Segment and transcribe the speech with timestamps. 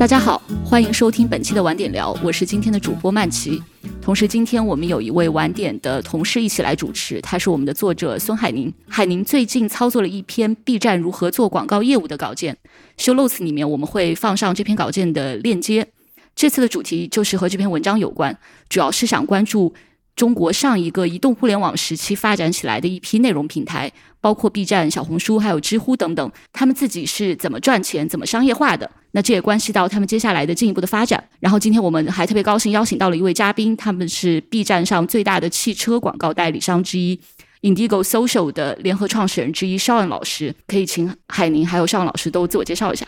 [0.00, 3.62] 大家好，欢迎收听本期的晚点聊，我是今天的主播曼奇。
[4.00, 8.72] 同时，今天我们有一位晚点的同事一起来主持，他是我们的作者孙海宁。
[8.88, 12.56] 海宁最近操作了一篇 B 站如何做广告业务的稿件
[12.96, 15.86] ，show notes 里面我们会放上这篇稿件的链接。
[16.34, 18.38] 这次的主题就是和这篇文章有关，
[18.70, 19.74] 主要是想关注。
[20.20, 23.90] 中国上一个移动互联网时期发展起来的一批内容平台，
[24.20, 28.90] 包括 B 站、小红书还有知乎等等，他们自己是怎么赚钱、怎么商业化的？
[29.12, 31.26] 那这也关系到他们接下来的进一步的发展。
[31.38, 37.18] 然后今天我们还特别高兴邀请到了一位嘉宾，他们是 B 站上最大的汽车广告代理商之一
[37.62, 43.06] ，Indigo Social 的联合创始人之一邵恩老师，可以请海宁还有邵恩老师都自我介绍一下。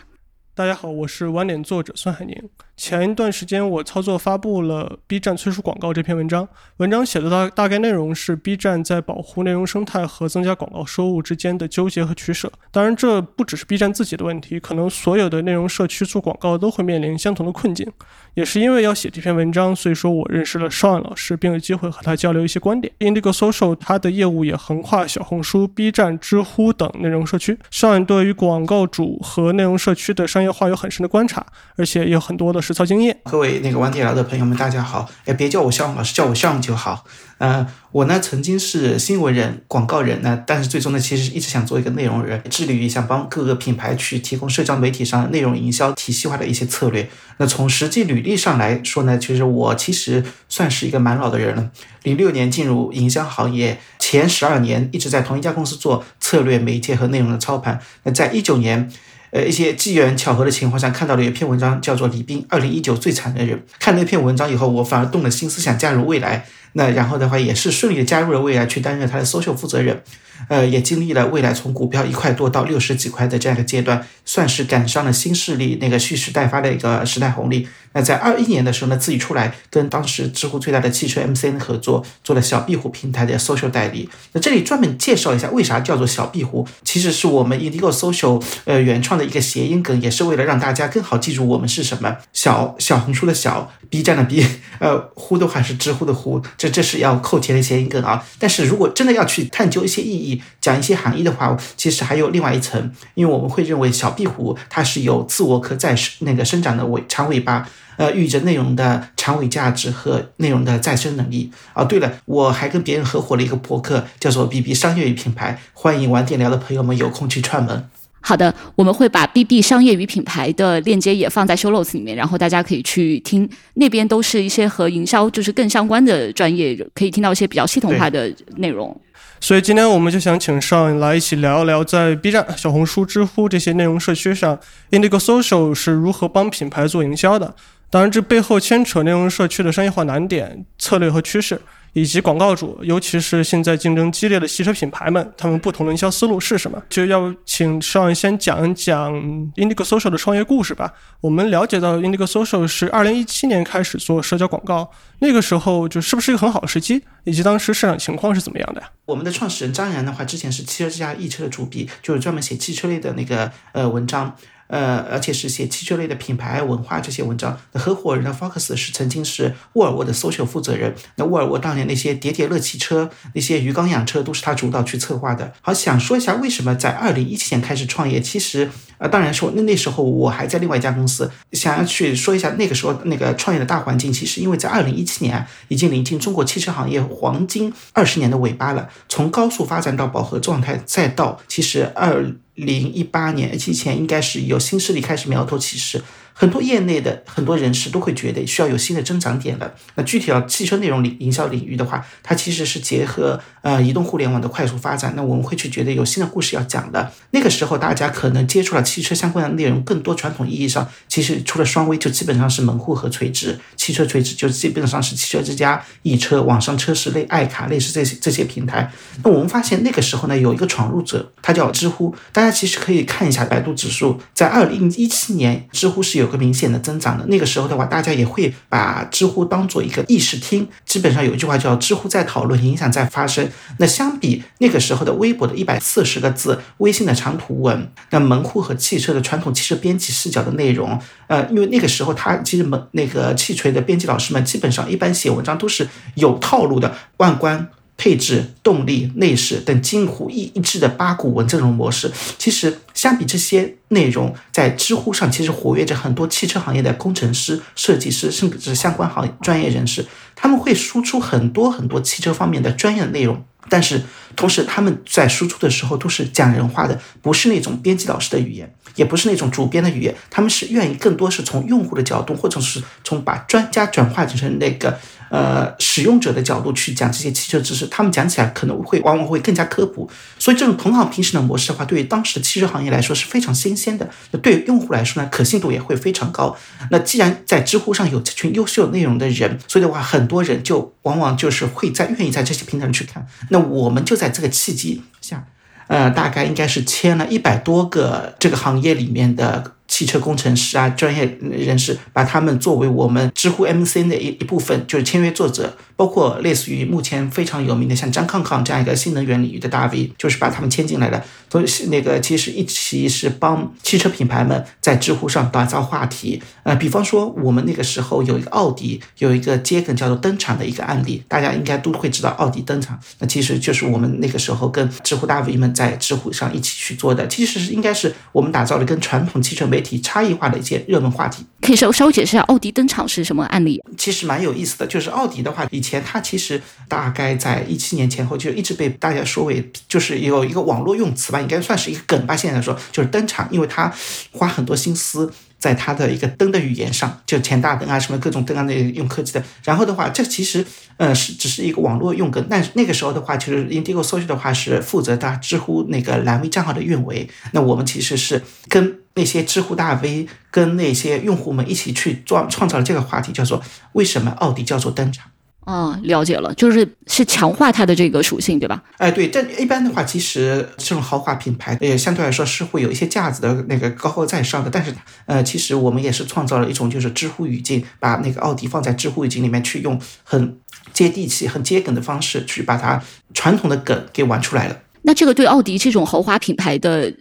[0.55, 2.35] 大家好，我是晚点作者孙海宁。
[2.75, 6.47] 前一段时间，我操作发布了 B 站催熟广告这篇文章。
[6.77, 12.51] 文章写的大大概内容是 B 站在保护内容生态和增加广告收入之间的纠结和取舍。
[12.71, 17.89] 当然，这不只是 B 站自己的问题，可能所有的内容社区做广告都会面临相同的困境。
[18.33, 22.91] 也是因为要写这篇文章，所以说我认识了邵安老师，并有机会和他交流一些观点。
[22.99, 27.57] Indigo Social 它的业务也横跨小红书、B 站、知乎等内容社区。
[27.69, 31.45] 邵安对于广告主和内容社区的商业化有很深的观察，
[31.77, 33.19] 而且也有很多的实操经验。
[33.25, 37.03] 各位那个玩电聊的朋友们，大家好，哎，别叫我邵老师，叫我项目就好。
[37.39, 47.09] 嗯，我呢曾经是新闻人、广告人呢，但是最终呢，其实一直想做一个内容人，致力于想帮各个品牌去提供社交媒体上内容营销体系化的一些策略。
[47.37, 51.69] 那从实际履历上来说呢，其实我其实算是一个蛮老的人了。
[52.03, 57.81] 零六年进入营销行业，前十二年一直在同一家公司做策略、媒介和内容的操盘。
[58.03, 58.89] 那在一九年。
[59.33, 63.57] 呃，一些机缘巧合的情况下，看到了一篇文章，叫做《李斌二零一九最惨的人》。
[63.79, 66.45] 看那篇文章以后，我反而动了心思，想加入未来。
[66.73, 70.03] 那然后的话，也是顺利的加入了未来，去担任他的 social 负责人。
[70.47, 77.67] 呃，也经历了未来从股票一块多到六十几块的这样一个阶段，算是赶上了新势力那个蓄势待发的一个时代红利。
[77.95, 84.09] 那在二一年的时候呢，自己出来跟当时知乎最大的汽车 MCN 合作，做了小壁虎平台的 social 代理。
[84.31, 86.67] 那这里专门介绍一下，为啥叫做小壁虎？
[86.83, 92.17] 其实是我们 Indigo Social 呃原创的一个谐音梗，也是为了让大家更好记住我们是什么。
[92.33, 94.43] 小小红书的小，B 站的 B，
[94.79, 98.25] 呃，呼的话是知乎的呼，这这是要扣钱的谐音梗啊。
[98.39, 100.22] 但是如果真的要去探究一些意义，
[100.61, 107.67] 讲一些含义的话，其实还有另外一层，因为我们会认为小壁虎它是有自我可再生那个生长的尾长尾巴。
[107.95, 111.83] 呃，寓意着内容的长尾价值和内容的再生能力啊。
[111.83, 117.87] 对了，我还跟别人合伙了一个博客，叫做 BB 商业与品牌，欢迎玩电聊的朋友们有空去串门。
[118.19, 128.99] 好的，我们会把 BB 商业与品牌的链接也放在 show notes 里面，然后大家可以去听，那边都是一些和营销就是更相关的专业，可以听到一些比较系统化的内容。
[129.43, 134.57] 所以今天我们就想请上来一起聊一聊，在 B 站、小红书、知乎这些内容社区上
[134.91, 137.53] ，Indigo Social 是如何帮品牌做营销的。
[137.89, 141.59] 当然，这背后牵扯内容社区的商业化难点、策略和趋势，
[141.93, 146.81] 以及广告主，尤其是现在竞争激烈的汽车品牌们，他们不同的营销思路是什么？
[146.89, 149.13] 就要请上先讲一讲
[149.55, 150.91] Indigo Social 的创业故事吧。
[151.21, 154.89] 我们了解到 Indigo Social 是二零一七年开始做社交广告，
[155.19, 158.83] 那个时候就是不是一个很好的时机，以及当时市场情况是怎么样的？
[159.05, 164.35] 我们的创始人张然的话，之前是汽车之家易车的主笔，就是专门写汽车类的那个呃文章。
[164.67, 167.59] 呃，而且是写汽车类的品牌文化这些文章。
[167.73, 170.95] 那合伙人的 Fox 是曾经是沃尔沃的 social 负责人。
[171.15, 175.53] 那沃尔沃当年那些叠叠乐汽车、那些鱼缸养车都是他主导去策划的。
[175.61, 178.19] 好，想说一下为什么在二零一七年开始创业。
[178.21, 178.69] 其实，
[179.03, 184.13] 呃，当然说那那时候我还在另外一家公司，想要去说一下那个时候那个创业的大环境。
[184.13, 192.33] 其实因为在二零一七年已经临近中国汽车行业黄金二十年的尾巴了，从高速发展到饱和状态，再到其实二。
[192.55, 195.99] 零一八年之前，应该是有新势力开始苗头起势。
[196.33, 199.73] 很多业内的很多人士都会觉得需要有新的增长点了。
[199.95, 205.13] 那具体到汽车内容领营销领域的话，它其实是结合呃移动互联网的快速发展。
[205.15, 207.11] 那我们会去觉得有新的故事要讲的。
[207.31, 213.59] 那个时候大家可能接触了汽车相关的内容，更多传统意义上，其实除了双微，就基本上是门户和垂直。
[213.75, 218.91] 汽车垂直就基本上是汽车之家、易车、网上车市类、爱卡类似这些这些平台。
[219.23, 222.15] 那我们发现那个时候呢，有一个闯入者，他叫知乎。
[222.31, 226.22] 大家其实可以看一下百度指数，在二零一七年，知乎是有。
[226.23, 230.67] 有个明显的增长的，那个时候的话，大家也会把知乎当做一个议事厅。
[230.85, 233.47] 基本上有一句话叫“知乎在讨论，影响在发生”。
[233.77, 240.97] 那相比那个时候的微博的一百四十个字，微信的长图文，那门户和汽车的传统汽车编辑视角的内容，
[241.27, 247.69] 呃，因为那个时候他其实门那个汽锤的编辑老师们基本上一般写文章都是有套路的，万观。
[247.95, 260.05] 配置、动力、内饰等近乎一一致的八股文这种模式，其实相比这些内容，在知乎上其实活跃着很多汽车行业的工程师、设计师，甚至是相关行业专业人士，
[260.35, 263.43] 他们会输出很多很多汽车方面的专业内容。
[263.69, 264.01] 但是
[264.35, 274.99] 同时，他们在输出的时候都是讲人话的，不是那种编辑老师的语言，也不是那种主编的语言，他们是愿意更多是从用户的角度，或者是从把专家转化成那个。
[275.33, 280.07] 呃，使用者的角度去讲这些汽车知识，他们讲起来可能会往往会更加科普。
[280.37, 284.07] 所以这种同行评审的模式的话，对于当时的汽车行业来说是非常新鲜的。
[284.29, 286.55] 那对于用户来说呢，可信度也会非常高。
[286.91, 293.25] 那既然在知乎上有这群优秀内容的人，所以的话，很多人就往往就是会在愿意在这些平台上去看。
[293.49, 295.43] 那我们就在这个契机下，
[295.87, 299.73] 呃，大概应该是签了一百多个这个行业里面的。
[299.87, 311.23] 汽车工程师啊，专业人士把他们作为我们知乎 MCN 的一一部分，就是签约作者，包括类似于目前非常有名的像张康康这样一个新能源领域的大 V，就是把他们签进来了。
[311.49, 316.41] 都是那个其实一起是帮汽车品牌们在知乎上打造话题。
[316.63, 327.27] 呃，比方说我们那个时候有一个奥迪有一个接梗叫做登场的一个案例，大家应该都会知道奥迪登场，那其实就是我们那个时候跟知乎大 V 们在知乎上一起去做的。
[327.27, 333.79] 其实是应该是我们打造了跟传统汽车媒体差异化的一些热门话题，可以稍稍微解释一下奥迪登场是什么案例？
[333.97, 342.35] 其实蛮有意思的，就是奥迪的话，以前它其实大概在一七年前后就一直被大家说为就是有一个网络用词吧，应该算是一个梗吧。
[342.35, 343.93] 现在来说就是登场，因为它
[344.31, 349.43] 花很多心思在它的一个灯的语言上，就前大灯啊什么各种灯啊那用科技的。
[349.63, 350.65] 然后的话，这其实
[350.97, 357.29] 呃是只是一个网络用梗，但是那个时候的话，其实 Indigo Social 的话是负责它知乎那个蓝 V 账号的运维。
[357.51, 358.99] 那我们其实是跟。
[359.15, 363.61] 那些知乎大 V 跟那些用户们一起去创创造了这个话题，叫做
[363.93, 365.29] 为什么奥迪叫做登场？
[365.65, 368.83] 哦，了解了，就是是强化它的这个属性，对吧？
[368.97, 374.93] 哎，对，但一般的话，其实这种豪华品牌也相对来说是会有一些架子的那个高高在上的，但是
[375.25, 380.57] 呃，其实我们也是创造了一种就是知乎语境，把那个奥迪放在知乎语境里面去，用很
[380.91, 383.01] 接地气、很接梗的方式去把它
[383.33, 384.77] 传统的梗给玩出来了。
[385.03, 387.13] 那这个对奥迪这种豪华品牌的。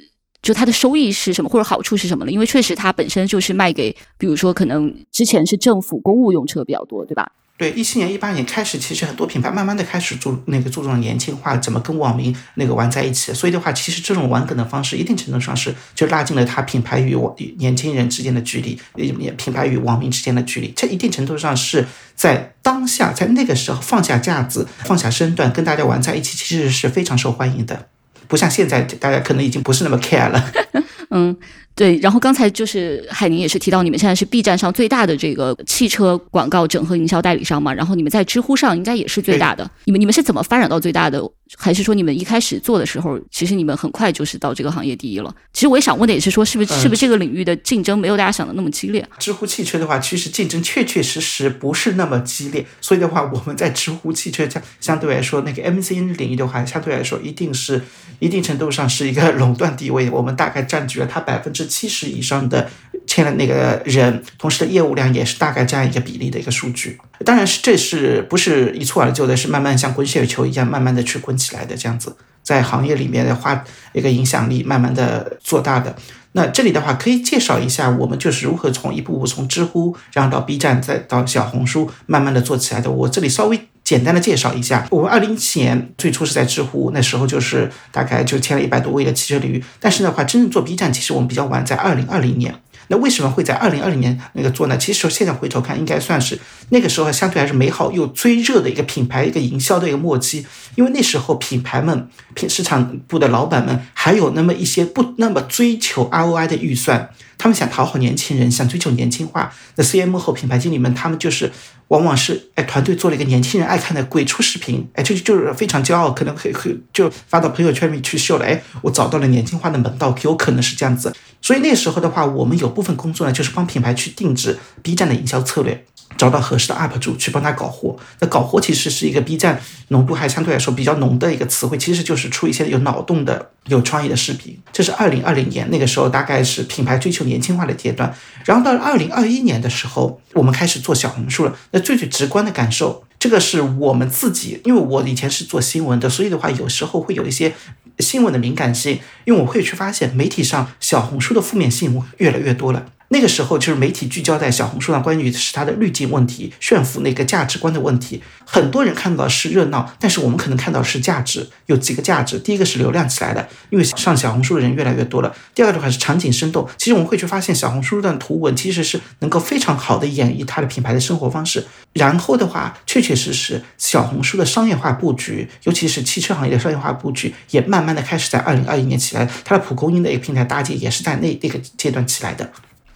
[0.43, 2.31] 就它的收益是什么，或者好处是什么呢？
[2.31, 7.31] 因为确实它本身就是卖给，比如说可能之前是政府公务用车比较多，对吧？
[7.59, 13.33] 对，一七年、一八年开始，其实很多品牌慢慢的开始注那个注重年轻化，怎么跟网民那个玩在一起。
[13.33, 20.73] 所以的话，其实这种玩梗的方式，一定程度上是就拉近了它品牌与网与年轻人之间的距离，也品牌与网民之间的距离。
[20.75, 21.87] 这一定程度上是
[22.17, 27.87] 在当下，在那个时候放下架子、放下身段，跟大家玩在一起，其实是非常受欢迎的。
[28.33, 30.43] 不像现在，大家可能已经不是那么 care 了。
[31.13, 31.37] 嗯。
[31.75, 39.69] 对，然后刚才就是海宁也是提到，你们现在是 B 站上最大的这个汽车广告整合营销代理商嘛，然后你们在知乎上应该也是最大的。
[39.85, 41.19] 你们你们是怎么发展到最大的？
[41.57, 45.35] 还是说你们一开始做的时候，其实你们很快就是到这个行业第一了？
[45.53, 49.07] 其实我也想问的也是说，是不是是不是这个领域的竞争没有大家想的那么激烈？
[49.19, 57.81] 知乎汽车的话，其实竞争确确实实不是那么激烈，所以的话，我们在知乎汽车相相对来说，那个 MCN 领域的话，相对来说一定是
[58.19, 62.71] 一定程度上是一个 垄断地位，我们大概占据了它百分之七十以上的
[63.07, 66.99] 签了那个人，同时的业务量也是大概这样一个比例的一个数据。
[67.25, 75.95] 当然是这是不是一蹴而就的，是慢慢像滚雪球一样，慢慢的去滚起来的这样子，在行业里面的话，一个影响力慢慢的做大的。
[76.35, 82.91] 那这里的话，可以介绍一下我们就是如何从一步步从知乎，然后到 B 站，再到小红书，慢慢的做起来的。
[82.91, 92.55] 我这里稍微简单的介绍一下，我们二零一七年最初是在知乎，那时候就是大概就签了一百多位的汽车领域，但是的话，真正做 B 站，其实我们比较晚，在二零二零年。
[92.89, 94.77] 那为什么会在二零二零年那个做呢？
[94.77, 96.39] 其实现在回头看，应该算是
[96.71, 100.47] 那个时候相对还是美好又最热的一个品牌一个营销的一个末期。
[100.75, 109.53] 因为那时候品牌们、品市场部的老板们还有那么一些不那么追求 ROI 的预算，他们想讨好年轻人，想追求年轻化。
[109.77, 111.53] 那 CM 后品牌经理们，他们就是
[111.89, 118.47] 往往是哎团队做了一个年轻人爱看的鬼畜视频，哎就就是非常骄傲，可能会会就发到朋友圈里去秀了。
[118.47, 121.15] 哎，我找到了年轻化的门道，有可能是这样子。
[121.43, 125.85] 所以那时候的话，我们有部分工作呢，就是帮品牌去定制 B 站的营销策略，
[126.17, 127.97] 找到合适的 UP 主去帮他搞活。
[128.21, 134.59] 那搞活其实是一个 B 站浓度还相对来说比较浓的一个词汇，其实就是出一些有脑洞的、有创意的视频。
[134.73, 138.15] 这是二零二零年那个时候，大概是品牌追求年轻化的阶段。
[138.45, 141.57] 然后到了二零二一年的时候，我们开始做小红书了。
[141.71, 147.53] 那最最直观的感受，这个是我们自己，因为我以前是做新闻的，所以的话有时候会有一些。
[147.99, 152.87] 新闻的敏感性，因为我会去发现媒体上小红书的负面新闻越来越多了。
[153.09, 158.23] 那个时候就是媒体聚焦在小红书上，关于是它的滤镜问题、炫富那个价值观的问题。
[158.47, 161.47] 很多人看到是热闹，但是我们可能看到是价值。
[161.67, 165.31] 有几个价值，第一个是流量起来的，因为上小红书的人越来越多了。
[165.55, 166.67] 第二个的话是场景生动。
[166.79, 171.63] 其实我们会去发现，小红书的图文其实是能够非常好的演绎它的品牌的生活方式。
[171.93, 179.29] 然后的话，确确实实，小红书的商业化布局，尤其是汽车行业的商业化布局，也慢慢的开始在二零二一年起来。
[179.45, 182.51] 它的蒲公英的一个平台搭建也是在那那个阶段起来的。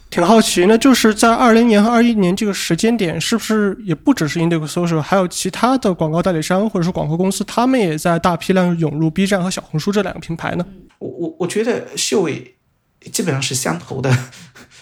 [0.08, 10.64] 挺好奇呢，就是在二零年和二一年这个时间点，是不是也不只是 Indigo Social，还有其他的广告代理商或者说广告公司，他们也在大批量涌入 B 站和小红书这两个平台呢？
[10.98, 12.54] 我我我觉得秀伟
[13.12, 14.16] 基本上是相投的，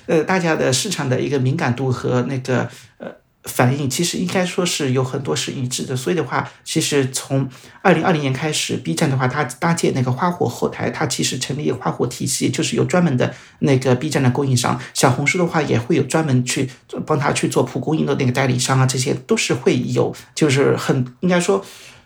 [0.06, 3.10] 呃，大家的市场的一个敏感度和那个呃。
[3.44, 7.48] 反应其实应该说是有很多是一致的，所以的话，其实从
[7.82, 14.80] 二零二零年开始，B 站的话，它搭建那个花火后台，它其实成立花火体系，就是有专门的那个 B 站的供应商。
[14.94, 16.70] 小红书的话，也会有专门去
[17.04, 21.64] 帮他去做蒲公英的那个代理商啊，这些都是会有，就是很应该说。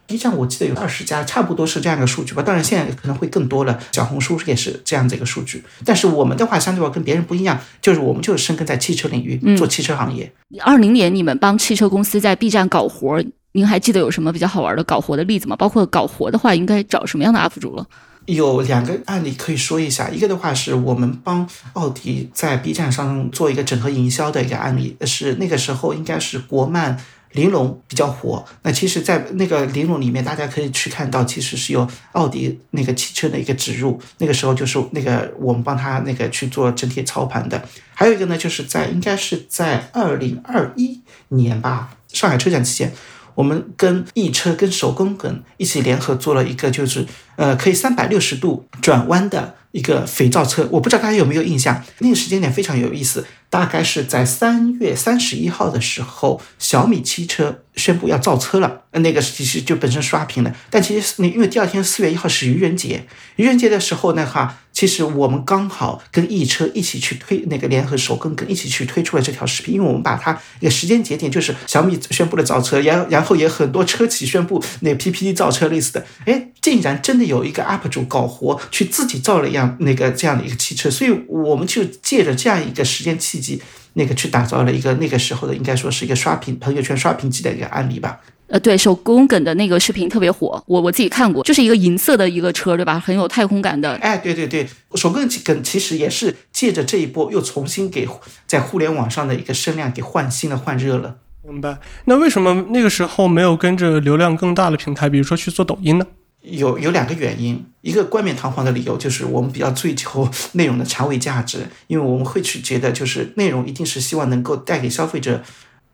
[0.08, 2.42] B 站我记得有二十家，差不多是这样一个数据吧。
[2.42, 5.62] 当然现在可能会更多了，小红书也是这样子一个数据。
[5.84, 10.32] 但是我们的话，相对话跟别人不一样，就是我们就是深耕在汽车领域，做汽车行业。
[10.64, 13.22] 二零年你们帮汽车公司在 B 站搞活，
[13.52, 15.54] 您还记得有什么比较好玩的搞活的例子吗？
[15.54, 17.86] 包括搞活的话，应该找什么样的 UP 主了？
[18.24, 26.98] 有两个案例可以说一下，一个的话是我们帮奥迪在 B 站上做一个整合营销的一个案例，是那个时候应该是国漫。
[27.32, 34.00] 玲珑比较火，那其实，在那个玲珑里面，大家可以去看到，其实是有奥迪那个汽车的一个植入。
[34.18, 37.62] 那个时候就是那个我们帮他那个去做整体操盘的。
[37.94, 42.92] 还有一个呢，就是在应该是在二零二一年吧，上海车展期间，
[43.34, 47.06] 我们跟易车跟手工梗一起联合做了一个，就是
[47.38, 50.68] 呃可以三百六十度转弯的一个肥皂车。
[50.72, 53.24] 我不知道大家有没有印象，那个时间点非常有意思。
[53.50, 58.82] 大概是在三月三十一号的时候，小米汽车宣布要造车了。
[58.92, 88.18] 那个其实就本身刷屏了，但其实那因为第二天四月一号是愚人节，愚人节的时候呢，哈，其实我们刚好跟易车一起去推那个联合手跟跟一起去推出了这条视频，因为我们把它一个时间节点就是小米宣布了造车，然然后也很多车企宣布那 PPT 造车类似的，哎，竟然真的有一个 UP 主搞活去自己造了一样那个这样的一个汽车，所以我们就借着这样一个时间契机，那个去打造了一个那个时候的应该说是一个刷屏朋友圈刷屏机的一个案例吧。
[88.48, 92.98] 呃，对手工梗的那个视频特别火，我我自己看过，就是一个银色的一个车，对吧？
[92.98, 93.92] 很有太空感的。
[93.96, 98.08] 哎，对对对，手工梗其实也是借着这一波，又重新给
[98.46, 101.16] 在互联网上的一个声量给换新了、换热了。
[101.46, 101.76] 明白。
[102.06, 106.06] 那为什么那个时候没有跟着流量更大的平台，比如说去做抖音呢？
[106.42, 115.42] 有有两个原因，一个冠冕堂皇的理由就是我们比较追求内容的长尾价值，因为我们会去觉得就是内容一定是希望能够带给消费者。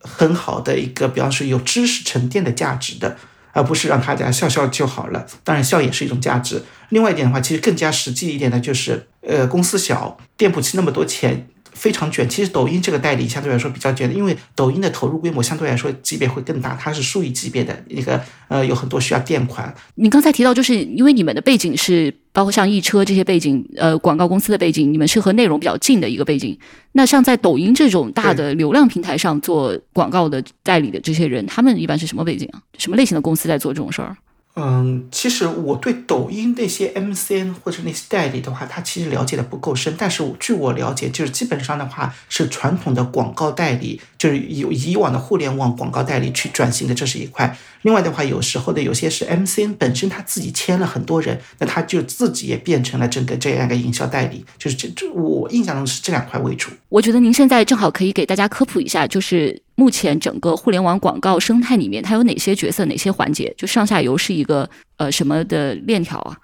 [0.06, 3.16] 很好的一个，比方说有知识沉淀的价值的，
[3.52, 5.26] 而不是让大家笑笑就好了。
[5.42, 6.62] 当然，笑也是一种价值。
[6.90, 11.48] 另外一点的话，其实更加实际一点的就是，呃，公司小，店铺起那么多钱。
[11.74, 19.74] 非常卷，其实抖音这个代理相对来说比较卷的，因为抖音的投入规模相对来说级别会更大，它是数亿级别的一个，呃，有很多需要垫款。
[19.96, 26.58] 你刚才提到，就是因为你们的背景是包括像易车这些背景，呃，广告公司的背景，你们是和内容比较近的一个背景。
[26.92, 32.62] 那像在抖音这种大的流量平台上做广告的代理的这些人，他们一般是什么背景啊？
[32.78, 34.16] 什么类型的公司在做这种事儿？
[34.56, 39.92] 嗯，其实我对抖音那些 MCN 或者那些代理的话，他其实了解的不够深。
[39.99, 44.61] 但是据我了解，就是基本上的话是传统的广告代理，就是以
[44.92, 47.56] 以往的互联网广告代理去转型的，这是一块。
[47.82, 56.70] 另外的话，有时候的有些是 MCN 本身他自己签了很多人，那他就自己也变成了整个这样一个营销代理，就是这这我印象中是这两块为主。
[56.88, 59.61] 我觉得您现在正好可以给大家科普一下，就是。
[59.76, 63.52] 目前整个互联网广告生态里面，它有哪些角色、哪些环节？
[63.56, 66.36] 就上下游是一个呃什么的链条啊？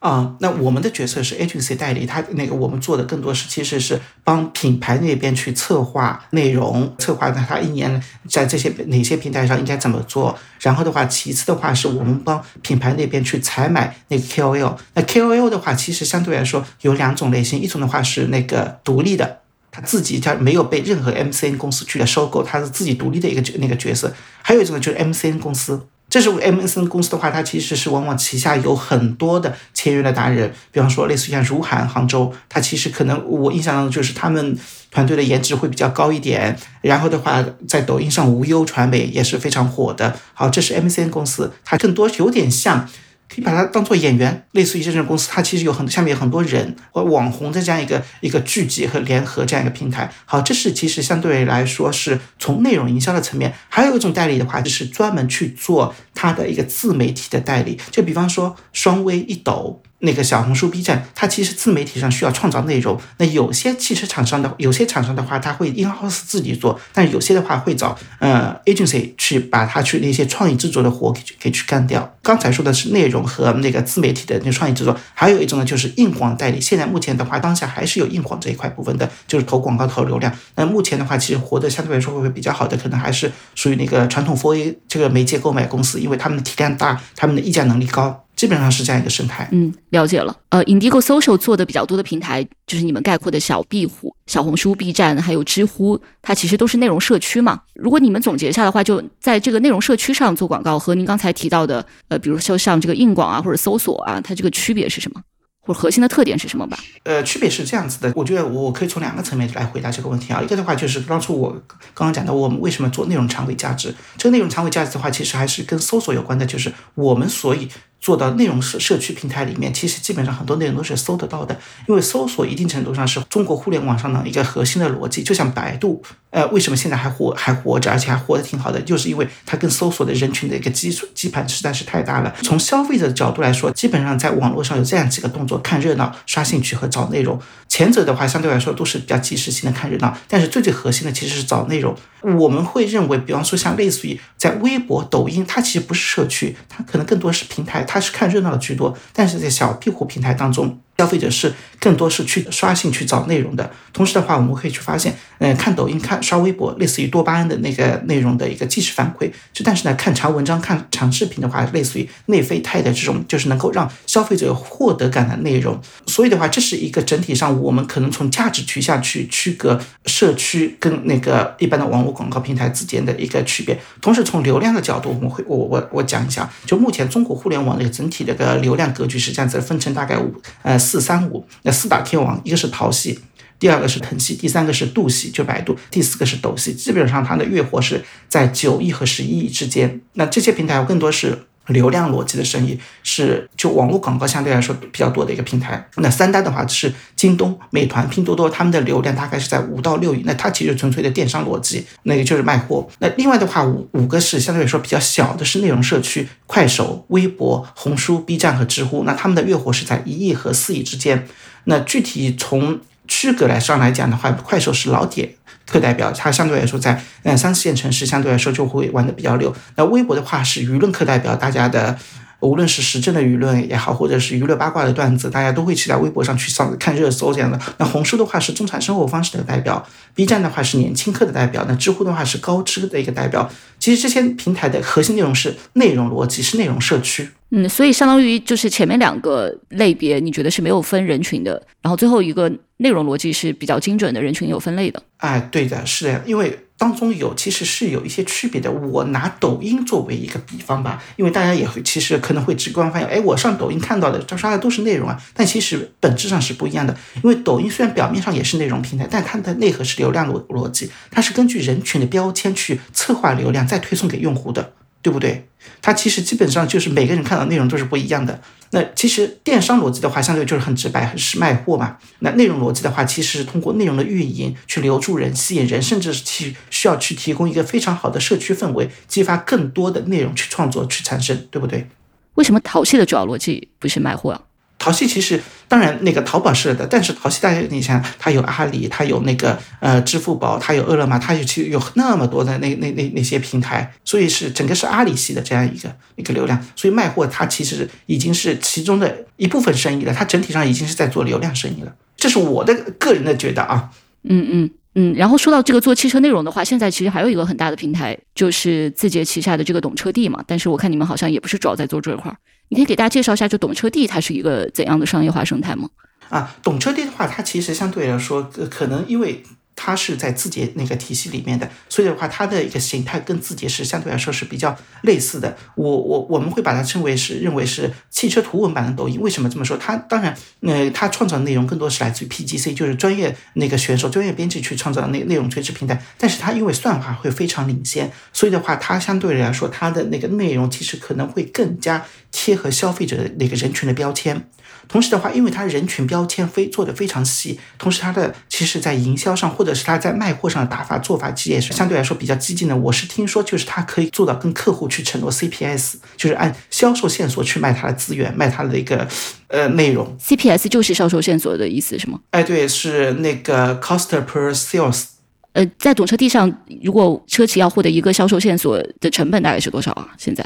[0.00, 10.36] 啊，那我们的角色是 agency 代理，他那个我们做的更多是其实是帮品牌那边去策划内容，策划他一年在这些哪些平台上应该怎么做。
[10.60, 14.76] 然后的话，其次的话是我们帮品牌那边去采买那个 KOL。
[14.94, 19.41] 那 KOL 的话，其实相对来说有两种类型，一种的话是那个独立的。
[19.72, 24.12] 他自己他没有被任何 MCN 公司去收购，他是自己独立的一个角那个角色。
[24.42, 34.54] 还有一种呢，就是 MCN 公司，这是 MCN 公司的话，它其实是往往旗下有很多的签约的达人，比方说类似于像如涵杭州，它其实可能我印象当中就是他们
[34.90, 36.54] 团队的颜值会比较高一点。
[36.82, 40.14] 然后的话，在抖音上无忧传媒也是非常火的。
[40.34, 42.86] 好，这是 MCN 公司，它更多有点像。
[43.34, 50.12] 可以把它当做演员，类似于这种公司，它其实有很多下面有很多人或网红的这样一个一个聚集和联合这样一个平台。
[50.24, 59.81] 好，这是其实相对来说是从内容营销的层面，还有一种代理的话，就是专门去做它的一个自媒体的代理，就比方说双微、一抖。
[60.04, 63.00] 那个小红书、B 站，它其实自媒体上需要创造内容。
[63.18, 72.12] 那有些汽车厂商的，有些厂商的话，他会 in house 自己做，但有些的话会找呃 agency 去把它去那些创意制作的活给给去干掉。
[72.20, 76.60] 刚才说的是内容和那个自媒体的那创意制作，还有一种呢就是硬广代理。
[76.60, 80.32] 现在目前的话，当下还是有硬广这一块部分的，就是投广告、投流量。
[80.56, 88.24] 那目前的话，其实活得相对来说会比较好的，可能还是属于那个传统 4A 这个媒介购买公司，因为他们的体量大，他们的议价能力高。
[88.42, 89.48] 基本上是这样一个生态。
[89.52, 90.36] 嗯，了解了。
[90.48, 97.60] 呃，Indigo Social 做的比较多的平台，就是你们概括的小壁虎、小红书、B 站，还有知乎，它其实都是内容社区嘛。
[97.74, 105.22] 如果你们总结一下的话，就在这个内容社区上做广告，和您刚才提到的，呃，比如说像这个硬广啊或者搜索啊，它这个区别是什么？
[105.64, 106.76] 或者核心的特点是什么吧？
[107.04, 110.42] 呃，区别是这样子的，我觉得我可以从两个层面来回答这个问题啊。
[110.42, 111.52] 一个的话就是当初我
[111.94, 113.94] 刚刚讲到，我们为什么做内容长尾价值？
[114.18, 117.68] 这个内容长尾价值的话，其实还是跟搜索有关的，就是我们所以。
[118.02, 121.56] 做到内容社社区平台里面，其实基本上很多内容都是搜得到的，
[121.86, 125.22] 因为搜索一定程度上是中国互联网上的一个核心的逻辑。
[125.22, 132.34] 就像百度，呃，为什么现在还活还活着，而且还活得挺好的，就是因为它跟搜索的人群的一个基础基盘实在是太大了。
[132.42, 137.40] 从消费者的角度来说，基本上在网络上有这样几个动作：看热闹、刷兴趣和找内容。
[137.68, 141.96] 前者的话相对来说都是比较即时性的看热闹，但是最最核心的其实是找内容。
[142.38, 147.84] 我们会认为，比方说像类似于在微博、抖音，它其实不是社区，它可能更多是平台。
[147.92, 150.80] 他是看热闹的居多，但是在小庇护平台当中。
[150.98, 159.28] 消费者是更多是去刷新去找内容的，同时的话，我们可以去发现，嗯，看抖音、看刷微博，类似于多巴胺的那个内容的一个即时反馈。
[159.52, 165.80] 就但是呢，看长文章、看长视频的话，类似于内啡肽的这种，就是能够让消费者获得感的内容。
[166.06, 173.76] 所以的话，这是一个整体上，我们可能从价值取向去区隔社区跟那个一般的网络广告平台之间的一个区别。
[174.00, 180.32] 同时，从流量的角度，我们会我我我讲一下，就目前中国互联网的整体的个流量格局是这样子，分成大概五
[180.62, 180.78] 呃。
[180.82, 183.18] 四三五，那四大天王，一个是淘系，
[183.58, 186.74] 第二个是腾系，第三个是杜系，就百度，第四个是斗系。
[186.74, 190.00] 基本上它的月活是在九亿和十一亿之间。
[190.14, 191.46] 那这些平台更多是。
[191.68, 195.88] 流量逻辑的生意是就网络广告相对来说比较多的一个平台。
[195.96, 200.22] 那三单的话是京东、美团、拼多多，他们的流量大概是在五到六亿。
[200.24, 202.88] 那它其实纯粹的电商逻辑，那个就是卖货。
[202.98, 209.04] 那另外的话，五五个是相对来说比较小的，是内容社区，快手、微博、红书、B 站和知乎。
[209.04, 211.28] 那他们的月活是在一亿和四亿之间。
[211.64, 215.36] 那具体从区隔来上来讲的话，快手是老铁。
[215.66, 219.54] 课代表，他相对来说在嗯三四线城市相对来说就会玩的比较溜。
[219.76, 221.96] 那微博的话是舆论课代表，大家的
[222.42, 227.58] 无论是时政的舆论也好，或者是娱乐八卦的段子，大家都会去在微博上去上看热搜这样的。
[227.78, 233.50] 那红书的话是中产生活方式的代表，B 站的话是年轻客的代表，那知乎的话是高知的一个代表。
[233.78, 237.28] 其实这些平台的核心内容是内容逻辑，是内容社区。
[237.50, 245.02] 嗯，所以相当于就是前面两个类别，你觉得是没有分人群的，然后最后一个内容逻辑是比较精准的，人群有分类的。
[245.18, 248.68] 哎，对的，是的，因为当中有其实是有一些区别的。
[248.68, 256.92] 我拿抖音作为一个比方吧，因为大家也会其实可能会直观发现，哎，我上抖音看到的这刷的都是内容啊，但其实本质上是不一样的。
[257.22, 264.72] 因为抖音虽然表面上也是内容平台，但它的内核是流量逻逻辑，它是根据人群的标签去策划流量，再推送给用户的。
[265.02, 265.46] 对不对？
[265.82, 268.40] 它其实基本上就是每个人看到内容都是不一样的。
[268.70, 271.98] 那其实电商逻辑的话，相对就是很直白，是卖货嘛。
[272.20, 281.86] 那内容逻辑的话，其实是通过内容的运营去留住人、吸引人，甚至是去需要去提供一个非常好的社区氛围，激发更多的内容去创作、去产生，对不对？
[282.34, 284.40] 为什么淘系的主要逻辑不是卖货啊？
[284.82, 303.90] 淘系其实当然那个淘宝是的，但是淘系大家你想，它有阿里，它有那个呃支付宝，它有饿了么，它有其实有那么多的那那那那些平台，所以是整个是阿里系的这样一个一个流量，所以卖货它其实已经是其中的一部分生意了，它整体上已经是在做流量生意了，这是我的个人的觉得啊。
[304.24, 312.36] 嗯嗯嗯，然后说到这个做汽车内容的话，现在其实还有一个很大的平台，就是字节旗下的这个懂车帝嘛，但是我看你们好像也不是主要在做这块儿。
[312.72, 315.90] 你可以给大家介绍一下，就懂车帝它是一个怎样的商业化生态吗？
[316.30, 319.42] 啊，懂车帝的话，它其实相对来说，可能因为
[319.74, 325.56] 它是在字节那个体系里面的，所以的话，它的一个形态跟字节是相对来说是比较类似的。
[325.74, 329.20] 我我我们会把它称为是认为是汽车图文版的抖音。
[329.20, 329.76] 为什么这么说？
[329.76, 336.00] 它当然，呃，它创造的内容更多是来自于 PGC，就是专业那个选手、专业编辑去创造的内内容垂直平台。
[336.18, 344.48] 但是它因为算法会非常领先，所以的话，它相对来说它的那个内容其实可能会更加贴合消费者的那个人群的标签。
[344.88, 352.76] 同时的话，因为它人群标签非做的非常细，同时它的其实在营销上或者是它在卖货上的打法做法，其实也是相对来说比较激进的。
[352.76, 359.08] 我是听说，就是它可以做到跟客户去承诺 CPS，就是按销售线索去卖它的资源，卖它的一个
[359.48, 360.16] 呃内容。
[360.18, 362.20] CPS 就是销售线索的意思是吗？
[362.30, 365.04] 哎，对，是那个 cost per sales。
[365.52, 366.50] 呃，在懂车帝上，
[366.82, 370.08] 如果车企要获得一个销售线索的成本大概是多少啊？
[370.16, 370.42] 现在？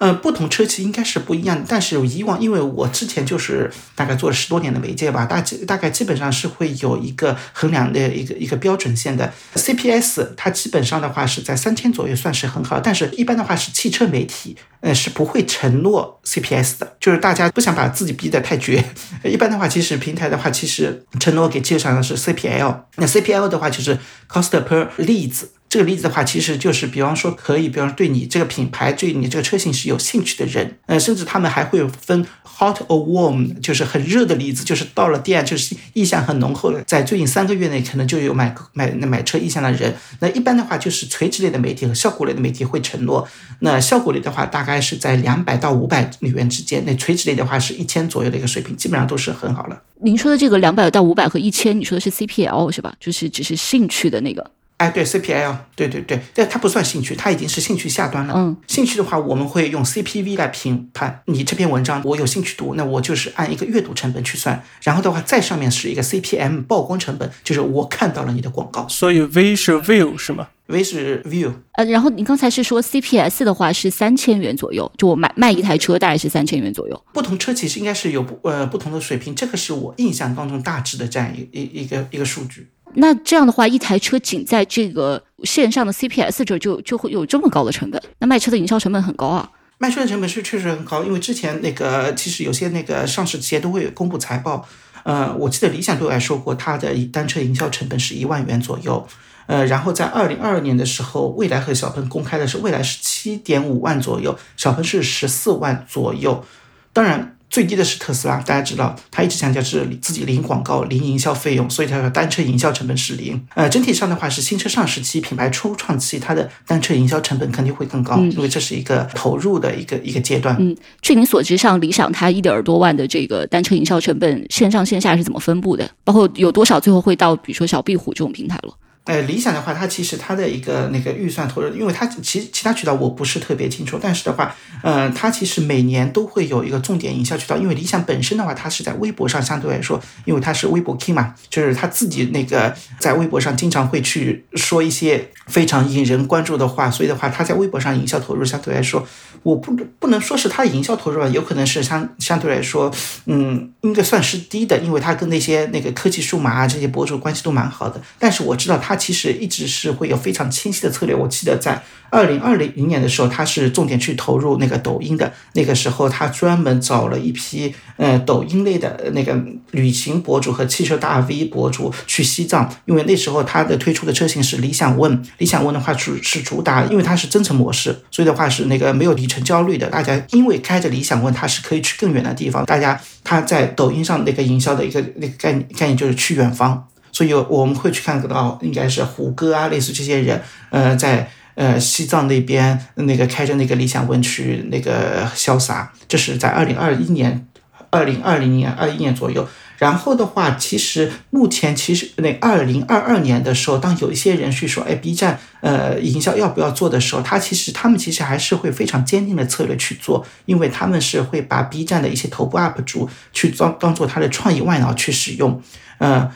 [0.00, 9.30] 嗯，不同车企应该是不一样，但是以往因为我之前就是大概做了十多年的媒介吧，大基大概基本上是会有一个衡量的一个一个标准线的。
[9.54, 18.82] CPS，它基本上的话是在三千左右算是很好，但是一般的话是汽车媒体，呃是不会承诺 CPS 的，就是大家不想把自己逼得太绝，
[19.22, 23.98] 一般的话其实平台的话其实承诺给介绍的是 CPL，那 CPL 的话就是
[24.30, 25.42] cost per leads。
[25.70, 39.94] 这个例子的话，其实就是比方说，可以，比方说对你这个品牌、对你这个车型是有兴趣的人，呃，甚至他们还会分 hot or warm，就是很热的例子，就是到了店就是意向很浓厚的，在最近三个月内可能就有买买买车意向的人。
[40.18, 43.28] 那一般的话，就是垂直类的媒体和效果类的媒体会承诺。
[43.60, 49.80] 那效果类的话，大概是在两百到五百美元之间；那垂直类的话是一千左右的一个水平，基本上都是很好了。
[50.02, 52.92] 您说的这个两百到五百和一千，你说的是 CPL 是吧？
[52.98, 54.50] 就是只是兴趣的那个。
[54.80, 58.32] 哎，对 CPL，对对对，但它不算兴趣，它已经是兴趣下端了。
[58.34, 64.64] 嗯，兴趣的话，我们会用 CPV 来评判你这篇文章，我有兴趣读，那我就是按一个阅读成本去算。
[64.82, 68.88] 然后的话，再上面是一个 CPM 曝光成本，就是我看到了你的广告。
[68.88, 71.52] 所以 V 是 View 是吗？V 是 View。
[71.72, 77.04] 呃，然后你刚才是说 CPS 的话是三千元左右，就我买卖一台车大概是三千元左右。
[77.12, 82.70] 不同车其实应该是有不呃不同的水平，这个是我印象当中大致的这样一一一个一个数据。
[82.94, 89.48] 那这样的话，一台车仅在这个线上的 CPS 这就就会有这么高的成本，那卖车的营销成本很高啊。
[89.78, 94.66] 卖车的成本是确实很高，因为之前那个其实有些那个上市企业都会公布财报，
[95.04, 99.06] 呃，我记得理想对我来说过，它的单车营销成本是一万元左右，
[99.46, 106.44] 呃，然后在二零二二年的时候，蔚来和小鹏公开的是蔚来是七点五万左右，小鹏是十四万左右，
[106.92, 107.36] 当然。
[107.50, 113.44] 最低的是特斯拉，大家知道，它一直强调是自己零广告、零营销费用，所以它的单车营销成本是零。
[113.54, 120.56] 呃，整体上的话是新车上市期、品牌初创期，它的单车营销成本肯定会更高，因为这是一个投入的一个一个阶段。
[120.60, 125.90] 嗯，据您所知，上理想它一点多万的这个单车营销成本，线上线下是怎么分布的？
[126.04, 128.72] 包括有多少最后会到比如说小壁虎这种平台了？
[129.10, 149.04] 呃，理想的话，它其实它的一个那个预算投入，因为它其其他渠道我不是特别清楚，但是的话，呃，它其实每年都会有一个重点营销渠道，因为理想本身的话，它是在微博上相对来说，因为它是微博 king 嘛，就是他自己那个在微博上经常会去说一些非常引人关注的话，所以的话，他在微博上营销投入相对来说，
[149.42, 152.88] 我不不能说是他的营销投入吧，有可能是相相对来说，
[153.26, 158.99] 嗯，应该算是低的，因为他跟那些那个科技数码啊这些博主关系都蛮好的，但是我知道他。
[159.00, 161.14] 其实一直是会有非常清晰的策略。
[161.14, 165.32] 我记得在二零二零年的时候，他是重点去投入那个抖音的。
[165.54, 175.20] 那个时候，他专门找了一批呃抖音类的那个旅行博主和汽车大 V 博主去西藏，因为那时候他的推出的车型是理想 ONE。
[175.38, 179.88] 理想 ONE 的话主是主打，因为它是增程模式，所以的话是那个没有里程焦虑的。
[179.88, 182.64] 大家因为开着理想 ONE，它是可以去更远的地方。
[182.66, 186.88] 大家他在抖音上那个营销的一个那个概念概念就是去远方。
[187.12, 197.46] 所以我们会去看到，应该是胡歌啊，类似这些人，呃，在呃西藏那边那个开着那个理想 ONE 去那个潇洒，这是在二零二一年、
[197.90, 199.46] 二零二零年、二一年左右。
[199.78, 215.60] 然后的话，其实目前其实那二零二二年的时候，当有一些人去说，哎，B 站呃营销要不要做的时候，他其实他们其实还是会非常坚定的策略去做，因为他们是会把 B 站的一些头部 UP 主去当当做他的创意外脑去使用，
[215.98, 216.30] 嗯。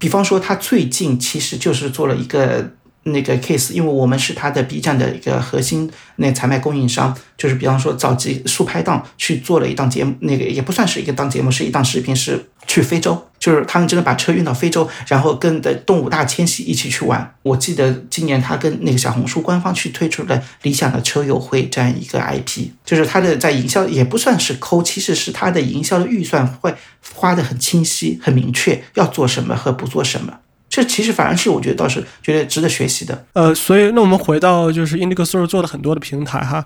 [0.00, 2.72] 比方说，他最近其实就是做了一个
[3.04, 13.26] 那个 case，因为我们是他的 B 站的一个核心那采卖供应商，就是比方说找几速拍档去做了一档节目，那个也不算是一个档节目，是一档视频，是去非洲。
[13.38, 17.34] 就是他们真的把车运到非洲，然后跟的动物大迁徙一起去玩。
[17.42, 26.74] 我记得今年他跟那个小红书官方去推出了理想的车友会这样一个 IP，就是他的在营销也不算是抠，其实是他的营销的预算会
[27.14, 30.40] 花的很清晰、很明确，要做什么和不做什么。
[30.70, 33.26] 这其实反而是我觉得倒是觉得值得学习的。
[33.34, 36.64] 呃，所以那我们回到就是 Indigo Store 做了很多的平台哈。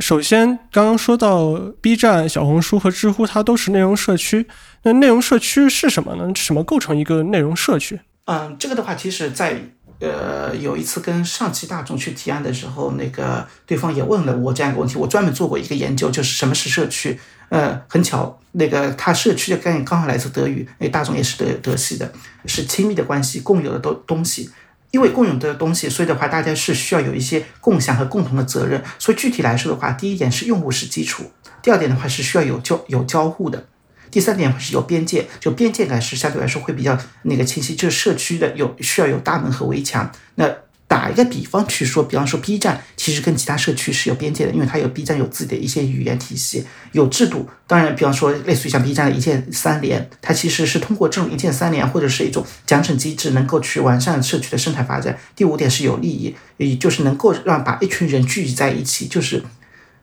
[0.00, 1.52] 首先，刚刚说到
[1.82, 4.46] B 站、小红书和知乎，它都是内容社区。
[4.82, 6.32] 那内容社区是什么呢？
[6.34, 8.00] 什么构成一个内容社区？
[8.24, 9.60] 嗯，这个的话，其实，在
[10.00, 14.96] 呃有一次跟上汽大众去提案的时候，那个对方也问了我这样一个问题。
[14.96, 17.20] 我专门做过一个研究，就是什么是社区。
[17.48, 22.12] 呃，很巧，那个它社区的概念刚好来自德语，哎，大众也是德德系的，
[22.46, 24.50] 是亲密的关系，共有的东东西。
[24.90, 28.80] 因为共有的东西，所以的话，大家是需要有一些共享和共同的责任。
[28.96, 33.66] 所以具体来说的话，第一点是用户是基础，第二点的话是需要有交有交互的，
[34.08, 37.74] 第三点是有边界，就边界感是相对来说会比较那个清晰。
[37.74, 40.48] 就是社区的有需要有大门和围墙，那。
[40.86, 47.48] 打一个比方去说，比方说 B 站其实跟其他社区是有边界的，因为它有 B 站有自己的一些语言体系，有制度。
[47.66, 55.18] 当然，比方说类似于像 B 站的一键三连，它其实是通过这种一键三连或者是一种奖惩机制，能够去完善社区的生态发展。
[55.34, 59.42] 第五点是有利益，也就是能够让把一群人聚集在一起，就是。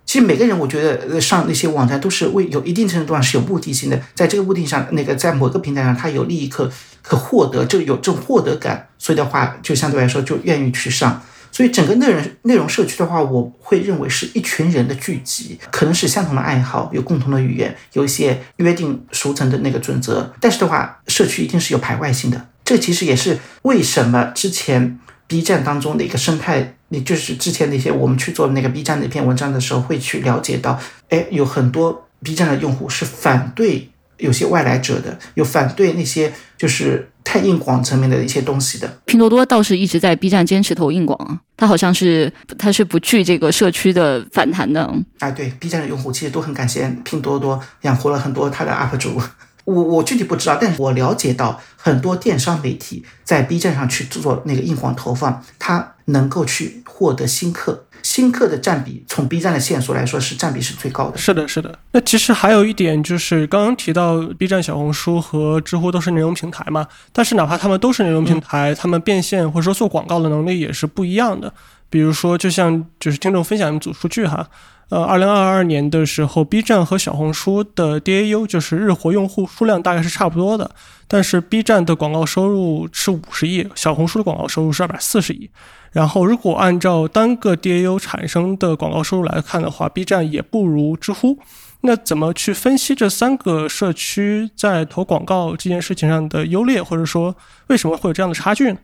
[0.05, 6.69] 其实每个人，我觉得上那些网站都是为有一定程度上是有目的性的，在这个目的上，那个在某个平台上，他有利益可
[7.01, 11.21] 可获得，就有这种获得感，所以的话，就相对来说就愿意去上。
[11.53, 20.33] 所以整个内容内容社区的话，我会认为是一群人的聚集，可能是相同的爱好，有共同的语言，有一些约定俗成的那个准则。
[20.39, 22.47] 但是的话，社区一定是有排外性的。
[22.65, 24.99] 这其实也是为什么之前。
[25.27, 30.77] B 站当中的一个生态，你就是之前那些我们去做那个 B 站那篇文章的时候，会去了解到，
[31.09, 38.99] 哎，有很多 B 站的用户是反对有些外来者的，有反对那些就是太硬广层面的一些东西的。
[39.05, 44.93] 拼多多倒是一直在 B 站坚持投硬广啊，它好像是它是不惧这个社区的反弹的。
[45.19, 49.21] 哎，对，B 站的用户其实都很感谢拼多多养活了很多他的 UP 主。
[49.65, 61.17] 我我具体不知道，但是我了解到很多电商媒体在 B 站上去做那个硬广投放，它能够去获得新客，新客的占比从 B 站的线索来说是占比是最高的。
[61.17, 61.77] 是的，是的。
[61.91, 71.53] 那其实还有一点就是刚刚提到 B 站、小红书和知乎都是内容平台嘛，但是哪怕他们都是内容平台，他们变现或者说做广告的能力也是不一样的。
[71.89, 74.47] 比如说，就像就是听众分享一组数据哈。
[74.91, 80.69] 呃，二零二二年的时候，B 站和小红书的 DAU 就是日活用户数量大概是差不多的，
[81.07, 85.49] 但是 B 站的广告收入是五十亿，小红书的广告收入是二百四十亿。
[85.93, 91.37] 然后，如果按照单个 DAU 产生的广告收入来看的话，B 站也不如知乎。
[91.83, 97.33] 那怎么去分析这三个社区在投广告这件事情上的优劣，或者说
[97.67, 98.77] 为什么会有这样的差距呢？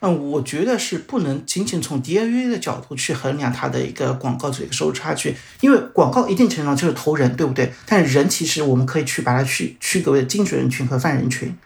[0.00, 7.72] 嗯，我觉得是不能仅仅从 DAU 的角度去衡量它的一个广告这个收入差距，因为广告一定程度上就是投人，对不对？
[7.86, 11.56] 但人其实我们可以去把它去区隔为精准人群和泛人群。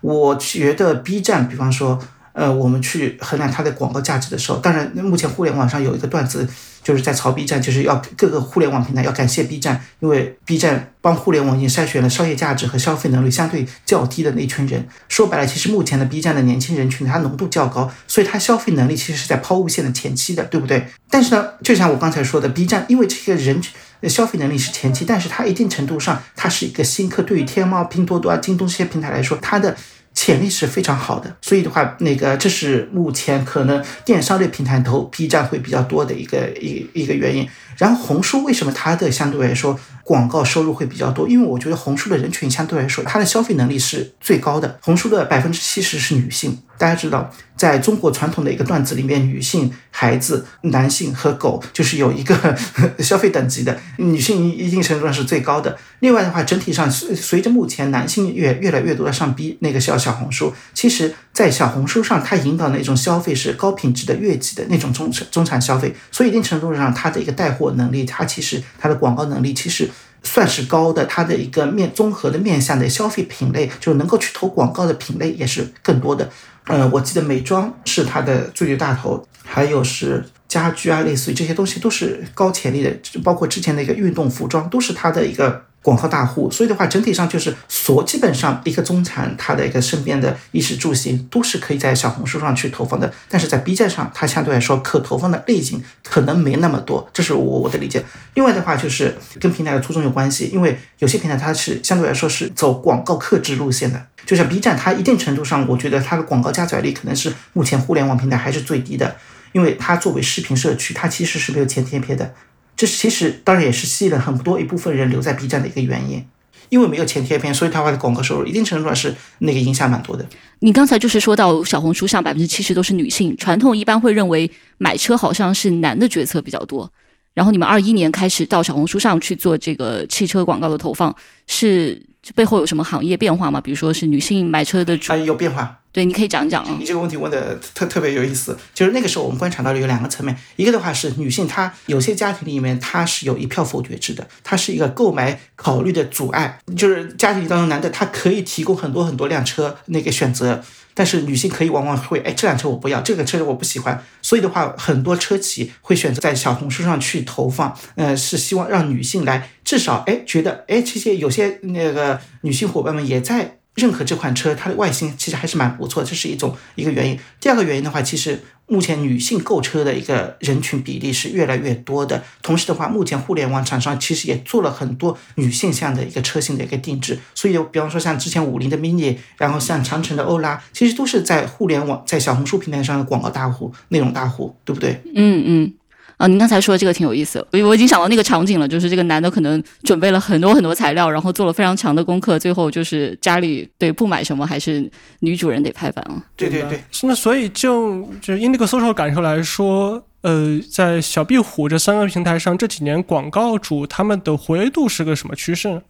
[0.00, 1.98] 我觉得 B 站，比方说。
[2.32, 6.48] 呃，我们去衡量它的广告价值的时候，当然，目前互联网上有一个段子，
[6.82, 14.86] 就是在炒 B 站，就是要各个互联网平台要感谢 B 站，因为 B 站帮互联网已经筛选了商业价值和消费能力相对较低的那一群人。
[15.08, 20.86] 说白了，其实目前的 B 站的年轻人群，它浓度较高，所以它消费能力其实是在抛物线的前期的，对不对？
[21.10, 23.74] 但是呢，就像我刚才说的，B 站因为这个人群
[24.08, 29.76] 消费能力是前期，但是它一定程度上，它是一个新客，对于天猫、拼多多啊、京东这些平台来说，它的。
[30.12, 37.48] 潜力是非常好的，所以的话，那个这是目前可能电商类平台投 B 站会比较多的一个一一个原因。
[37.80, 41.26] 然后红书为什么它的相对来说广告收入会比较多？
[41.26, 44.78] 因为我觉得红书的人群相对来说它的消费能力是最高的。
[44.82, 52.54] 红书的百分之七十是女性，大家知道，在中国传统的一个段子里面，女性、孩子、男性和狗就是有一个
[52.98, 55.78] 消费等级的，女性一定程度上是最高的。
[56.00, 61.14] 另外的话，整体上随随着目前男性越越来越多的上 B 那个小小红书，其实。
[61.32, 69.88] 在小红书上，它引导那种消费是高品质的、月季的那种中产中产消费，所以一定程度上，它的一个带货能力，它其实它的广告能力其实
[70.22, 76.28] 算是高的，它的一个面综合的面向的消费品类，就能够去投广告的品类也是更多的。
[76.64, 85.64] 呃，我记得美妆是它的最最大头，还有是家居啊，类似于这些东西都是高潜力的，包括之前的一个运动服装都是它的一个。
[85.82, 98.04] 广告大户，所以的话，整体上就是所基本上一个中产，他的一个身边的衣食住行都是可以在小红书上去投放的，但是在 B 站上，它相对来说可投放的类型可能没那么多，这是我我的理解。
[98.34, 109.16] 另外的话，就是跟平台的初衷有关系，因为有些平台它是相对来说是走广告克制路线的，就像 B 站，它一定程度上，我觉得它的广告加载率可能是目前互联网平台还是最低的，
[109.52, 112.34] 因为它作为视频社区，它其实是没有前贴片的。
[112.80, 116.24] 这其实当然也是吸引了很多一部分人留在 B 站的一个原因。
[116.70, 120.24] 因为没有前贴片，所以它的广告收入一定程度上是那个影响蛮多的。
[120.60, 126.90] 你刚才就是说到小红书上百分之七十都是女性，传统一般会认为买车好像是男的决策比较多。
[127.34, 131.14] 然后你们二一年开始到小红书上去做这个汽车广告的投放，
[131.48, 132.00] 是
[132.34, 133.60] 背后有什么行业变化吗？
[133.60, 135.79] 比如说是女性买车的主啊，有变化。
[135.92, 136.76] 对，你可以讲讲啊。
[136.78, 150.62] 你这个问题问的特特别有意思，就是那个时候我们观察到了有两个层面，一个的话是女性，她有些家庭里面她是有一票否决制的，她是一个购买考虑的阻碍，就是家庭当中男的他可以提供很多很多辆车那个选择。
[150.92, 163.59] 但是女性可以往往会，哎，这辆车我不要，这个车我不喜欢，所以的话，很多车企会选择在小红书上去投放，呃，是希望让女性来，至少，哎，觉得，哎，这些有些那个女性伙伴们也在。
[163.74, 167.18] 认可这款车，它的外形其实还是蛮不错，这是一种一个原因。
[167.40, 172.22] 第二个原因的话，其实目前女性购车的一个人群比例是越来越多的。
[172.42, 177.18] 同时的话，目前互联网厂商其实也做了很多女性向的一个车型的一个定制。
[177.34, 185.00] 所以，比方说像之前五菱的 mini，然后像长城的欧拉，其实都是在互联网、在小红书平台上的广告大户、内容大户，对不对？
[185.14, 185.72] 嗯嗯。
[186.20, 194.86] 啊，您刚才说的这个挺有意思，我我已经想到那个场景了，就是这个男的可能准备了很多很多材料，然后做了非常强的功课，最后就是家里对不买什么，还是
[195.20, 196.22] 女主人得拍板啊。
[196.36, 205.80] 对对对，那所以就就以那个搜索感受来说，呃，在小壁虎这三个平台上，这几年广告主他们的活跃度是个什么趋势？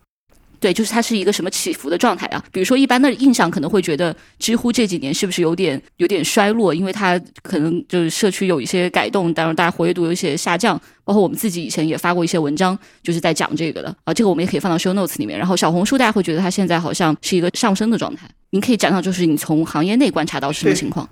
[0.61, 2.45] 对，就是它是一个什么起伏的状态啊？
[2.53, 6.75] 比如说，一般的印象可能会觉得知乎这几年是不是有点有点衰落？
[6.75, 10.81] 因为它可能就是社区有一些改动，当然大家活跃度有一些下降。
[11.03, 14.15] 包括我们自己以前也发过一些文章，就是在讲这个的啊。
[14.15, 15.37] 这个我们也可以放到 show notes 里面。
[15.37, 18.29] 然后小红书大家会觉得它现在好像是一个上升的状态。
[18.51, 21.09] 您可以讲讲，就是你从行业内观察到什么情况？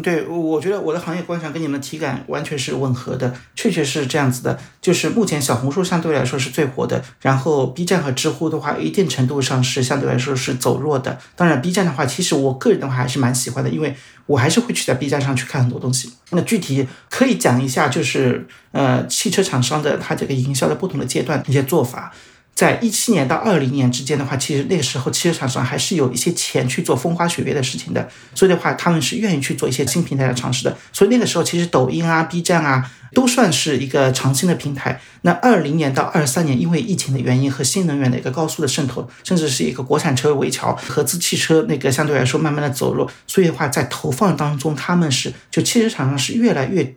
[0.00, 4.58] 对，我觉得我的行业观察跟你们体感完全是吻合的，确确是这样子的。
[4.80, 11.18] 就是目前小红书相对来说是最火的，然后 B 站和知乎的话，一定程度上是相对来说是走弱的。
[11.36, 16.10] 当然，B 站的话，其实我个人的话还是蛮喜欢的，因为我还是会去在 B 站上去看很多东西。
[16.30, 22.10] 那具体可以讲一下，就是呃，汽车厂商的它这个营销的不同的阶段一些做法。
[22.62, 30.78] 在一七年到二零年之间的话，其实那个时候汽车厂商还是有一些钱去做风花雪月的事情的，所以的话，他们是愿意去做一些新平台的尝试的。
[30.92, 32.88] 所以那个时候，其实抖音啊、B 站啊。
[33.14, 34.98] 都算是一个长新的平台。
[35.20, 46.94] 那二零年到二三年，因为疫情的原因和新能源的一个高速的渗透，甚至是一个国产车围桥，合资汽车那个相对来说慢慢的走弱，所以的话在投放当中，他们是就汽车厂商是越来越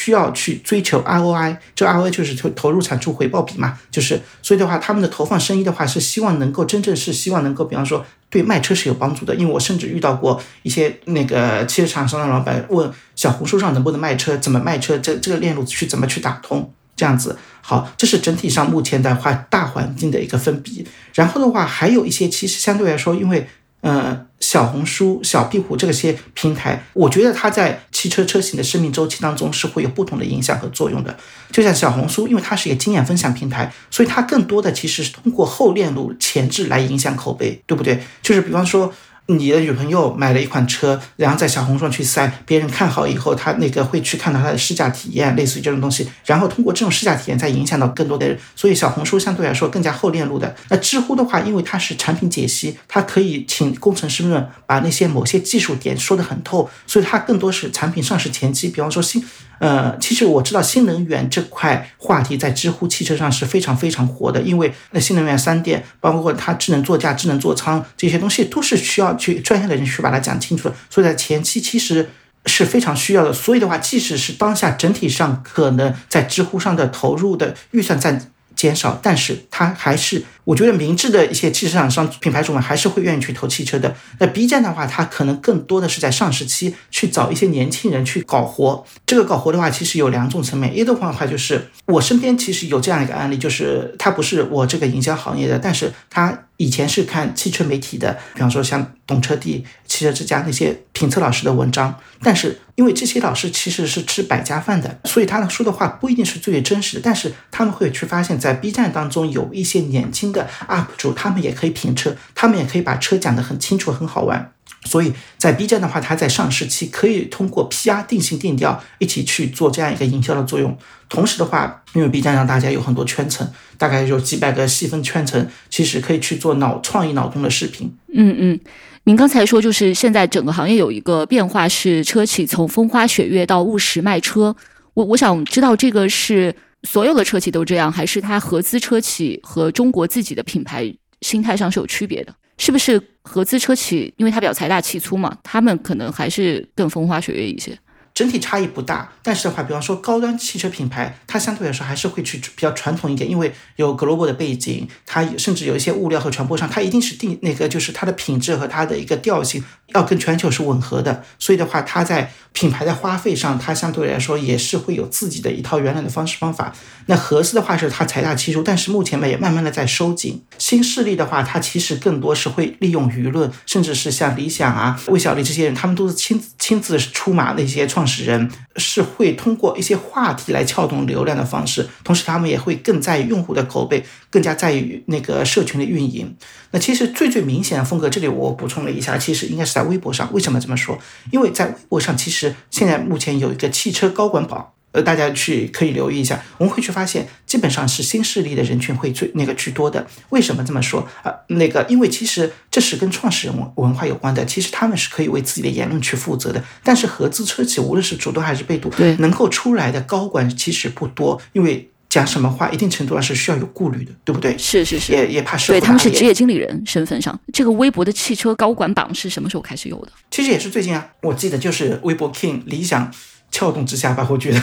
[0.00, 8.04] 需要去追求 ROI，这 ROI 就是投投入产出回报比嘛，就是所以的话，他们的投放生意的话是希望能够真正是希望能够，比方说。
[8.32, 17.36] 对卖车是有帮助的，因为我甚至遇到过一些那个汽车厂商的老板问小红书上能不能卖车，怎么卖车，这这个链路去怎么去打通，这样子。
[17.60, 20.86] 好，这是整体上目前的话大环境的一个分比。
[21.12, 23.48] 然后的话，还有一些其实相对来说，因为。
[23.82, 31.16] 嗯，小红书、小壁虎这些平台，我觉得它在汽车车型的生命周期当中是会有不同的影响和作用的。
[31.50, 38.02] 就像小红书，因为它是一个经验分享平台，所以它更多的其实是通过后链路前置来影响口碑，对不对？
[38.22, 38.92] 就是比方说。
[39.26, 48.38] 你的女朋友买了一款车，然后在小红书上去晒，别人看好以后，他那个会去看到他的试驾体验，类似于这种东西，然后通过这种试驾体验再影响到更多的人。
[48.56, 50.54] 所以小红书相对来说更加后链路的。
[50.68, 59.24] 那知乎的话，因为它是产品解析，它可以请工程师们把那些某些技术点说得很透，所以它更多是产品上市前期，比方说新。
[59.60, 72.08] 呃，其实我知道新能源这块话题在知乎汽车上是非常非常火的，因为那新能源三电，包括它智能座驾、智能座舱这些东西，都是需要去专业的人去把它讲清楚的，所以在前期其实
[72.46, 73.32] 是非常需要的。
[73.32, 78.20] 所以的话，即使是当下整体上可能在知乎上的投入的预算在
[78.56, 80.24] 减少，但是它还是。
[80.50, 83.94] 我觉得明智的一些汽车厂商品牌主们还是会愿意去投汽车的。
[84.18, 88.84] 那 B 站的话，它可能更多的是在上市期去找一些年轻人去搞活。
[89.06, 90.76] 这个搞活的话，其实有两种层面。
[90.76, 101.94] 一的话的话，就是我身边其实有这样一个案例，就是他不是我这个营销行业的，但是他以前是看汽车媒体的，比方说像懂车帝、汽车之家那些评测老师的文章。
[102.22, 107.02] 但是因为这些老师其实是吃百家饭的，所以他说的话不一定是最真实的。
[107.02, 110.39] 但是他们会去发现，在 B 站当中有一些年轻的。
[110.68, 114.52] UP 主他们也可以评车，他们也可以把车讲得很清楚、很好玩。
[114.86, 120.76] 所以在 B 站的话，它在上市期可以通过 PR 定性定调一起去做这样一个营销的作用。
[121.08, 127.94] 同时的话，因为 B 站上大家有很多圈层，大概有几百个细分圈层，其实可以去做脑创意脑洞的视频。
[128.14, 128.60] 嗯嗯，
[129.04, 134.56] 您刚才说就是现在整个行业有一个变化，是车企从风花雪月到务实卖车。
[134.94, 136.54] 我我想知道这个是。
[136.82, 142.34] 所有的车企都这样，还是它合资车企和中国自己的品牌心态上是有区别的？
[142.58, 147.78] 是不是合资车企，因为它比较财大气粗嘛，他们可能还是更风花雪月一些？
[148.20, 159.64] 整体差异不大，但是的话，比方说高端汽车品牌，它相对来说还是会去比较传统一点，因为有 global 的背景，它甚至有一些物料和传播上，它一定是定那个就是它的品质和它的一个调性
[159.94, 166.74] 要跟全球是吻合的，所以的话，它在品牌的花费上，它相对来说也是会有自己的一套原来的方式方法。
[167.06, 170.42] 那合资的话是它财大气粗，但是目前呢也慢慢的在收紧。
[170.58, 186.36] 新势力的话，它其实更多是会利用舆论，甚至是像理想啊、魏小丽这些人，他们都是亲亲自出马那些创始人，是会通过一些话题来撬动流量的方式，同时他们也会更在意用户的口碑，更加在意那个社群的运营。
[186.72, 190.28] 那其实最最明显的风格，这里我补充了一下，其实应该是在微博上。
[190.32, 190.98] 为什么这么说？
[191.30, 194.72] 因为在微博上，其实现在目前有一个汽车高管榜。
[194.92, 200.04] 呃，大家去可以留意一下，我们会去发现，基本上是新势力的人群会最那个居多的。
[200.30, 201.32] 为什么这么说啊？
[201.48, 204.44] 那个，因为其实这是跟创始人文文化有关的。
[204.44, 206.62] 其实他们是可以为自己的言论去负责的。
[206.82, 214.58] 但是合资车企，无论是主动还是被动，对能够出来的高管其实不多，因为讲什么话，一定程度上是需要有顾虑的，对不对？
[214.58, 217.38] 是是是，也也怕社对他们是职业经理人身份上。
[217.52, 220.10] 这个微博的汽车高管榜是什么时候开始有的？
[220.32, 223.12] 其实也是最近啊，我记得就是微博 King 理想
[223.52, 224.60] 撬动之下吧，我觉得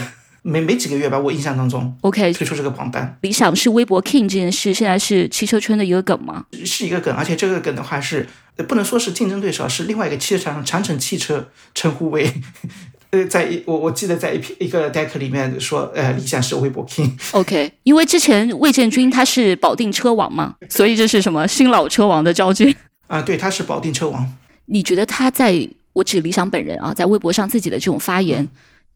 [0.48, 6.45] 没没几个月吧，我印象当中 OK，推出这个榜单理想是微博 King 这件事，现在是汽车圈的一个梗吗？
[6.64, 8.26] 是一个梗，而且这个梗的话是
[8.56, 12.34] 呃不能说是竞争对手，是另外一个汽车厂商长城汽车称呼为。
[13.10, 22.76] 呃，在一我我记得在一篇一个 deck 里面说，呃，理想是微博 king，OK，因为之前魏建军他是保定车王嘛，所以这是什么新老车王的交接。
[23.08, 24.34] 啊，对，他是保定车王。
[24.66, 28.45] 你觉得他在我指理想本人啊，在微博上自己的这种发言，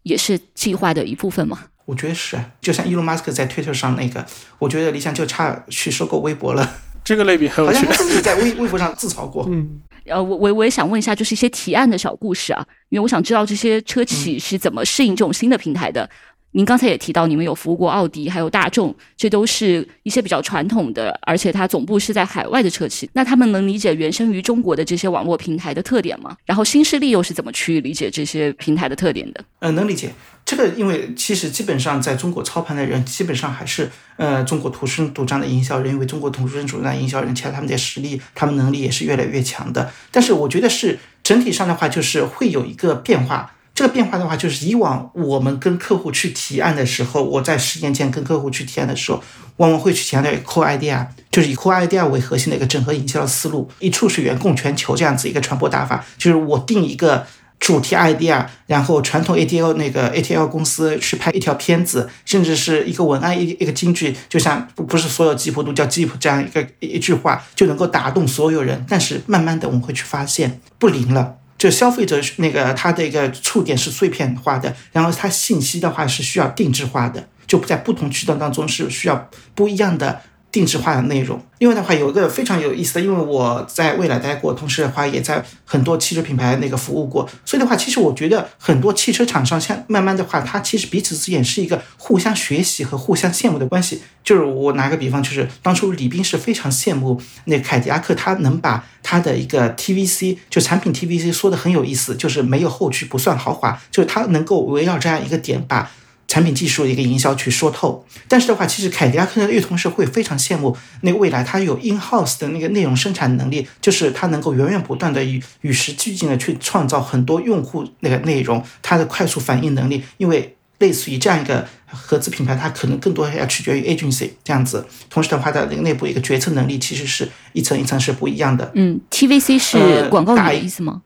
[0.04, 1.60] 也是计划的一部分吗？
[1.86, 4.26] 我觉得是，就像伊隆马斯克在推特上那个，
[4.60, 8.04] 我觉得理想就差去收购微博了， 这个类比很有趣好像他。
[8.04, 9.46] 自己在微微博上自嘲过。
[9.50, 16.10] 嗯，呃，我我我也想问一下，就是一些提案的小故事啊，因为我想知道这些车企是怎么适应这种新的平台的。
[16.54, 23.10] 您刚才也提到，你们有服务过奥迪，还有大众，这都是一些比较传统的，而且它总部是在海外的车企。
[23.14, 26.36] 那他们能理解原生于中国的这些网络平台的特点吗？
[26.46, 29.44] 然后新势力又是怎么去理解这些平台的特点的？
[29.60, 30.12] 呃，能理解
[30.44, 39.90] 这个，因为其实基本上在中国操盘的人，基本上还是呃中国土生土长的营销人，因为中国土生土长的营销人，其实他们的实力、他们能力也是越来越强的。
[40.12, 43.54] 但是我觉得是整体上的话，就是会有一个变化。
[43.82, 49.20] 这个变化的话，就是以往我们跟客户去提案的时候，我在十年前跟客户去提案的时候，
[49.58, 57.26] 往往会去强调 core idea，就是以 core idea 为核心的一个整合营销的思路，一处水源供全球这样子一个传播打法，就是我定一个。
[57.60, 68.84] 主题 idea，然后传统 ATL 那个 ATL 公司去拍一条片子，甚至是一个文案一一个金句，就像不不是所有吉普都叫吉普这样一个一一句话就能够打动所有人。
[68.90, 80.24] 但是慢慢的我们会去发现不灵了，就消费者那个他的一个触点是碎片化的，然后他信息的话是需要定制化的，就在不同渠道当中是需要不一样的。
[80.52, 81.42] 定制化的内容。
[81.60, 94.02] 另外的话，有一个非常有意思的，因为我在未来待过，同时的话也在很多汽车品牌那个服务过，所以的话，其实我觉得很多汽车厂商像慢慢的话，它其实彼此之间是一个互相学习和互相羡慕的关系。
[94.24, 105.90] 就是我拿个比方，就是当初李斌是非常羡慕那凯迪拉克，他能把他的一个 TVC 就产品 TVC 说的很有意思，就是没有后驱，不算豪华，就是他能够围绕这样一个点把。
[106.32, 128.72] 产品技术的一个营销去说透，但是的话，其实凯迪拉克的乐同事会非常羡慕那个未来，它有 in house 的那个内容生产能力，就是它能够源源不断的与与时俱进的去创造很多用户那个内容，它的快速反应能力，因为类似于这样一个合资品牌，它可能更多要取决于 agency 这样子，同时的话，它的内部一个决策能力其实是一层一层是不一样的。
[128.76, 131.02] 嗯，TVC 是呃广告语大的意思吗？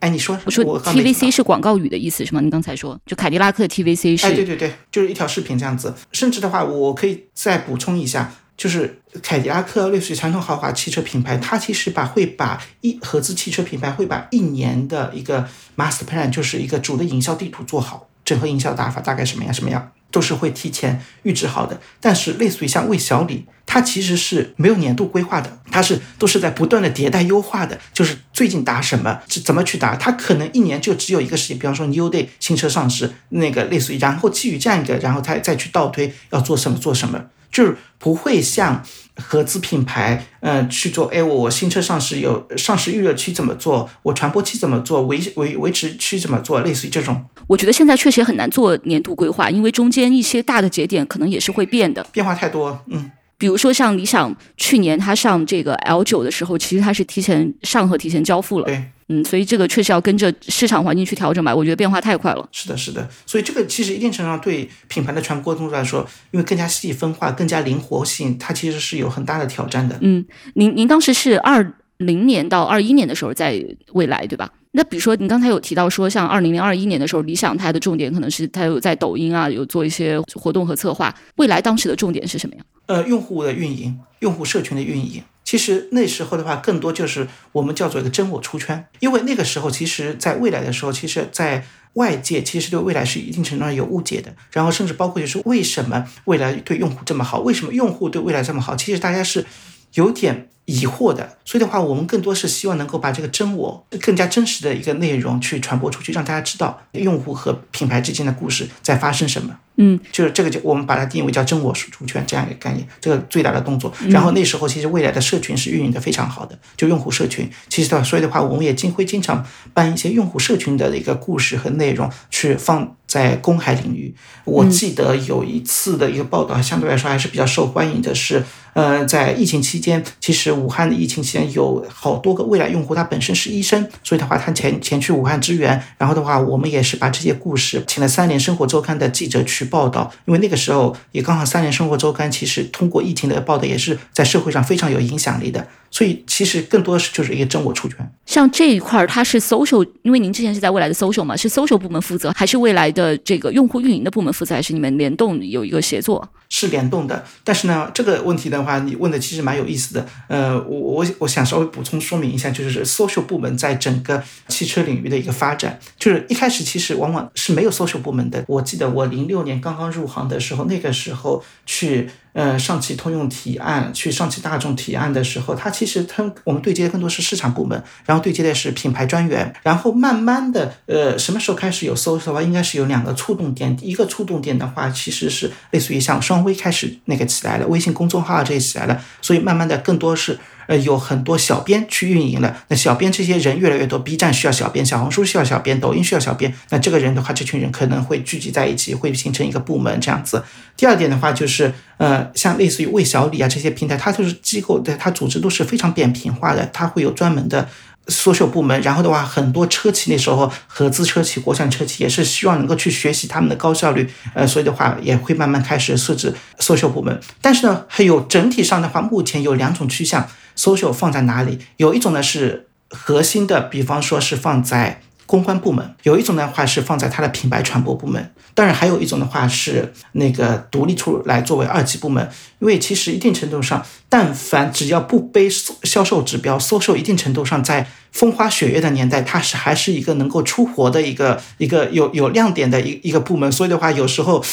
[0.00, 2.40] 哎，你说，我说 TVC 是广告语的意思是吗？
[2.40, 5.92] 你刚才说，就凯迪拉克的 TVC 是哎，对对对，就是一条视频这样子。
[6.12, 19.90] 甚至的话，我可以再补充一下，就是凯迪拉克类似于传统豪华汽车品牌，它其实把会把一合资汽车品牌会把一年的一个 master plan，就是一个主的营销地图做好，整合营销打法大概什么样什么样。
[20.10, 37.22] 都是会提前预置好的，但是类似于像魏小李，他其实是没有年度规划的，他是都是在不断的迭代优化的，就是最近打什么，怎么去打，他可能一年就只有一个事情，比方说 New Day 新车上市，那个类似于，然后基于这样一个，然后他再去倒推要做什么做什么。
[37.50, 38.82] 就是不会像
[39.16, 41.06] 合资品牌，嗯，去做。
[41.06, 43.88] 哎，我新车上市有上市预热期怎么做？
[44.02, 45.02] 我传播期怎么做？
[45.02, 46.60] 维维维持期怎么做？
[46.60, 47.24] 类似于这种。
[47.46, 52.78] 我觉得现在确实也很难做年度规划，因为中间一些大的节点可能也是会变的，变化太多。
[52.88, 53.10] 嗯。
[53.38, 58.66] 比如说像理想，去年它上这个 L 九的时候，其实它是提前上和提前交付了。
[58.66, 61.54] 对，嗯，所以这个确实要跟着市场环境去调整吧。
[61.54, 62.48] 我觉得变化太快了。
[62.52, 63.08] 是的，是的。
[63.24, 69.98] 所以这个其实一定程度上对品牌的传播动作来说，因为更加细分化、更加灵活性，它其实是有很大的挑战的。
[70.02, 74.52] 嗯，您您当时是二零年到二一年的时候在未来，对吧？
[74.72, 81.12] 那比如说，你刚才有提到说，像二零零二一年的时候，理想它的重点可能是它有在抖音啊有做一些活动和策划。
[81.36, 82.62] 未来当时的重点是什么呀？
[82.86, 85.22] 呃，用户的运营，用户社群的运营。
[85.48, 88.86] 其实那时候的话，更多就是我们叫做一个真我出圈。
[88.98, 94.30] 因为那个时候，其实在未来的时候，其实在外界其实对未来是一定程度上有误解的。
[94.52, 97.40] 然后甚至包括就是为什么未来对用户这么好？
[97.40, 98.76] 为什么用户对未来这么好？
[98.76, 99.46] 其实大家是
[99.94, 100.48] 有点。
[100.68, 109.58] 疑惑的，所以的话，我们更多是希望能够把这个真我更加真实的一个内容去传播出去，让大家知道用户和品牌之间的故事在发生什么。
[109.76, 113.90] 嗯，就是这个就我们把它定义为叫真我出圈这样一个概念，这个最大的动作。
[114.10, 117.48] 然后那时候其实未来的社群是运营的非常好的，就用户社群。
[117.70, 124.14] 其实的话，所以的话，我们也经会经常办一些用户社群的一个故事和内容去放在公海领域。
[124.44, 128.44] 我记得有一次的一个报道，相对来说还是比较受欢迎的，是
[128.78, 135.80] 呃，在疫情期间，其实武汉的疫情期间有好多个未来用户，他本身是医生，所以的话他前前去武汉支援。
[135.98, 139.68] 然后的话，我们也是把这些故事请了三联生活周刊的记者去。
[139.68, 145.66] 报道，因为那个时候也刚好三联生活周刊，其实通过疫情的报道，也是在社会上非常有影响力的。
[145.90, 147.96] 所以其实更多的是就是一个真我出圈。
[148.26, 156.26] 像这一块儿，它是 social，因为您之前是在未来的 social 嘛，是 social 部门负责，还是未来的这个用户运营的部门负责，还是你们联动有一个协作？
[156.50, 157.24] 是联动的。
[157.42, 160.06] 但是呢，这个问题的话，啊你问的其实蛮有意思的。
[160.26, 168.44] 呃，我我我想稍微补充说明一下，就是 social 部门在整个汽车领域的一个发展，就是一开始其实往往是没有 social 部门的。
[168.46, 172.10] 我记得我零六年刚刚入行的时候，那个时候去。
[172.38, 190.38] 呃，上汽通用提案去上汽大众提案的时候，它其实它我们对接的更多是市场部门，然后对接的是品牌专员，然后慢慢的，呃，什么时候开始有搜索的话，应该是有两个触动点，一个触动点的话，其实是类似于像双微开始那个起来了，微信公众号这些起来了，所以慢慢的更多是。
[190.68, 192.56] 呃，有很多小编去运营了。
[192.68, 196.54] 那小编这些人越来越多，B 站需要小编，小红书需要小编，抖音需要小编。
[196.68, 200.44] 那这个人的话，这群人可能会聚集在一起，会形成一个部门这样子。
[200.76, 207.66] 第二点的话，就是呃，像类似于魏小李啊这些平台，它就是机构的，它组织都是非常扁平化的，它会有专门的。
[208.08, 217.20] 销售部门，然后的话，很多车企那时候合资车企、国产车企也是希望能够去学习他们的高效率，呃，所以的话也会慢慢开始设置销售部门。
[217.40, 221.58] 但是呢，还有整体上的话，目前有两种趋向销售放在哪里？
[221.76, 225.02] 有一种呢是核心的，比方说是放在。
[225.28, 232.26] 公关部门有一种的话是放在它的品牌传播部门，当然还有一种的话是那个独立出来作为二级部门。
[232.60, 235.46] 因为其实一定程度上，但凡只要不背
[235.82, 243.50] 销售指标，销售一定程度上在风花雪月的年代，它是还是一个能够出活的一个一个有有亮点的一一个部门。
[243.50, 244.44] 所以的话，有时候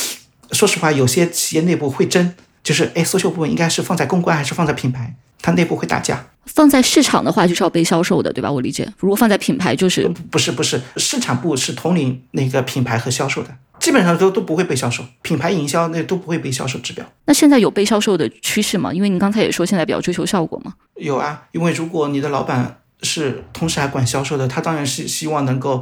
[0.51, 2.33] 说实话，有些企业内部会争，
[2.63, 5.15] 就是哎，搜秀部门应该是放在公关还是放在品牌？
[5.41, 6.27] 它内部会打架。
[6.45, 8.51] 放在市场的话，就是要被销售的，对吧？
[8.51, 8.87] 我理解。
[8.97, 13.49] 如果放在品牌，就是不是不是，市场部是统领那个品牌和销售的，
[13.79, 17.03] 基本上都都不会被销售，品牌营销那都不会被销售指标。
[17.25, 18.93] 那现在有被销售的趋势吗？
[18.93, 20.73] 因为您刚才也说现在比较追求效果嘛。
[20.97, 25.81] 有啊，因为如果你的老板是同时还管销售的，他当然是希望能够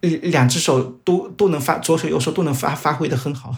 [0.00, 3.54] 两只手都都能发，左手右手都能发发挥的很好。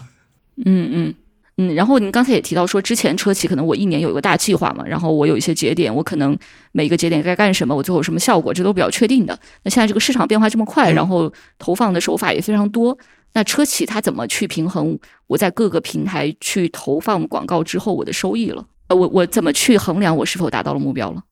[0.65, 1.15] 嗯嗯。
[1.57, 6.37] 嗯，然后您刚才也提到说，之前车企可能我一年有一个大计划嘛，然后我有一些节点，我可能
[6.73, 9.39] 每个节点该干什么，我最后有什么效果，这都比较确定的。
[9.63, 12.97] 那现在这个市场变化这么快，然后投放的手法也非常多，
[13.35, 18.65] 那车企它怎么去平衡我在各个平台去投放广告之后我的收益了？
[18.89, 21.23] 呃，我我怎么去衡量我是否达到了目标了？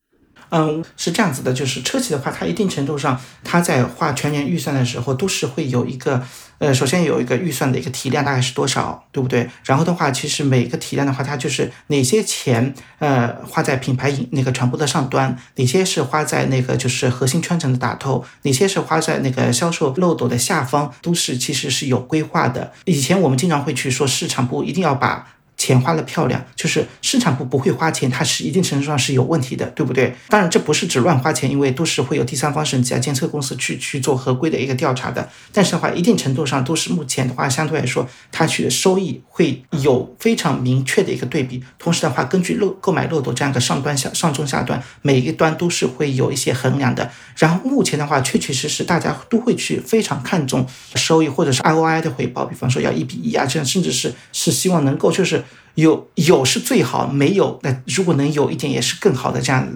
[0.50, 6.22] 嗯，是这样子的，就是车企的话，它一定程度上，它在划全年预算的时候，都是会有一个，
[6.60, 9.50] 呃，首先有一个预算的一个体量大概是多少，对不对？
[9.66, 22.72] 然后的话，其实每个体量的话，它就是哪些钱，呃，花在品牌引那个传播的上端，哪些是花在那个就是核心圈层的打透，哪些是花在那个销售漏斗的下方，都是其实是有规划的。
[22.86, 25.28] 以前我们经常会去说，市场部一定要把。
[25.64, 30.14] 钱花的漂亮，就是市场部不会花钱，它是一定程度上是有问题的，对不对？
[30.28, 35.30] 当然这不是指乱花钱，因为都是会有第三方审计啊、监测公司去去做合规的一个调查的。
[35.54, 41.64] 但是的话，一定程度上都是目前的话，相对来说，它取的收益会有非常明确的一个对比。
[41.80, 47.10] 同时的话，根据漏购买漏斗这样一个上端下上中下端每一端都是会有一些衡量的。
[47.38, 55.42] 然后目前的话，确确实实大家都会去非常看重收益或者是 ROI 的回报，比方说要一比一啊，这样甚至是是希望能够就是
[55.76, 59.68] 有有是最好，没有那如果能有一点也是更好的这样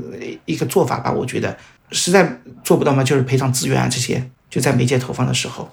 [0.46, 1.12] 一个做法吧。
[1.12, 1.58] 我觉得
[1.92, 5.70] 实在做不到嘛，就是赔偿资源啊这些，就在媒介投放的时候。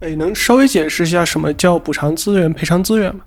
[0.00, 3.22] 哎，能稍微解释一下什么叫补偿资源、赔偿资源吗？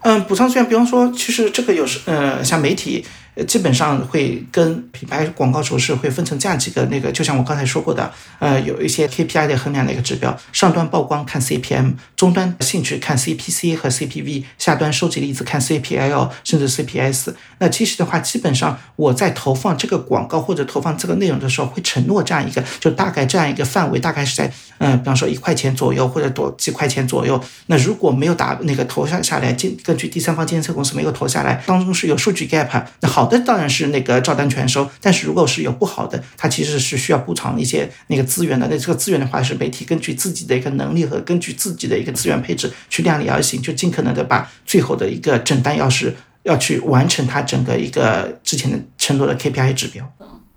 [0.00, 3.04] 嗯，补偿资源，比方说，其实这个有时呃，像媒体。
[3.34, 17.34] 呃，基本上会跟品牌广告主是会分成这样几个那个，就像我刚才说过的，呃，有一些 KPI 的衡量的一个指标，上端曝光看 CPM，中端兴趣看 CPC 和 CPV，下端收集例子看 CPL 甚至 CPS。
[17.58, 27.42] 那其实的话，基本上我在投放这个广告或者投放这个内容的时候，会承诺这样一个，就大概这样一个范围，大概是在嗯，比方说一块钱左右或者多几块钱左右。
[27.66, 33.23] 那如果没有打那个投下下来，根根据第三方监测公司没有投下来，当中是有数据 gap，那好。
[33.24, 38.68] 好的当然是那个照单全收，但是如果是有不好的，它其实是需要补偿一些那个资源的。
[38.70, 50.06] 那这个资源的话，是媒体根据自己的一个能力和根据自己的一个资源配置去量力而行，就尽可能的把最后的一个整单要是要去完成它整个一个之前的承诺的 KPI 指标。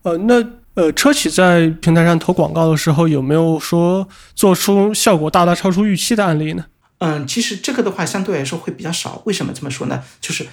[0.02, 0.44] 呃，那
[0.74, 4.06] 呃，车企在平台上投广告的时候，有没有说
[4.36, 6.66] 做出效果大大超出预期的案例呢？
[6.98, 9.22] 嗯，其实这个的话相对来说会比较少。
[9.24, 10.04] 为什么这么说呢？
[10.20, 10.46] 就是。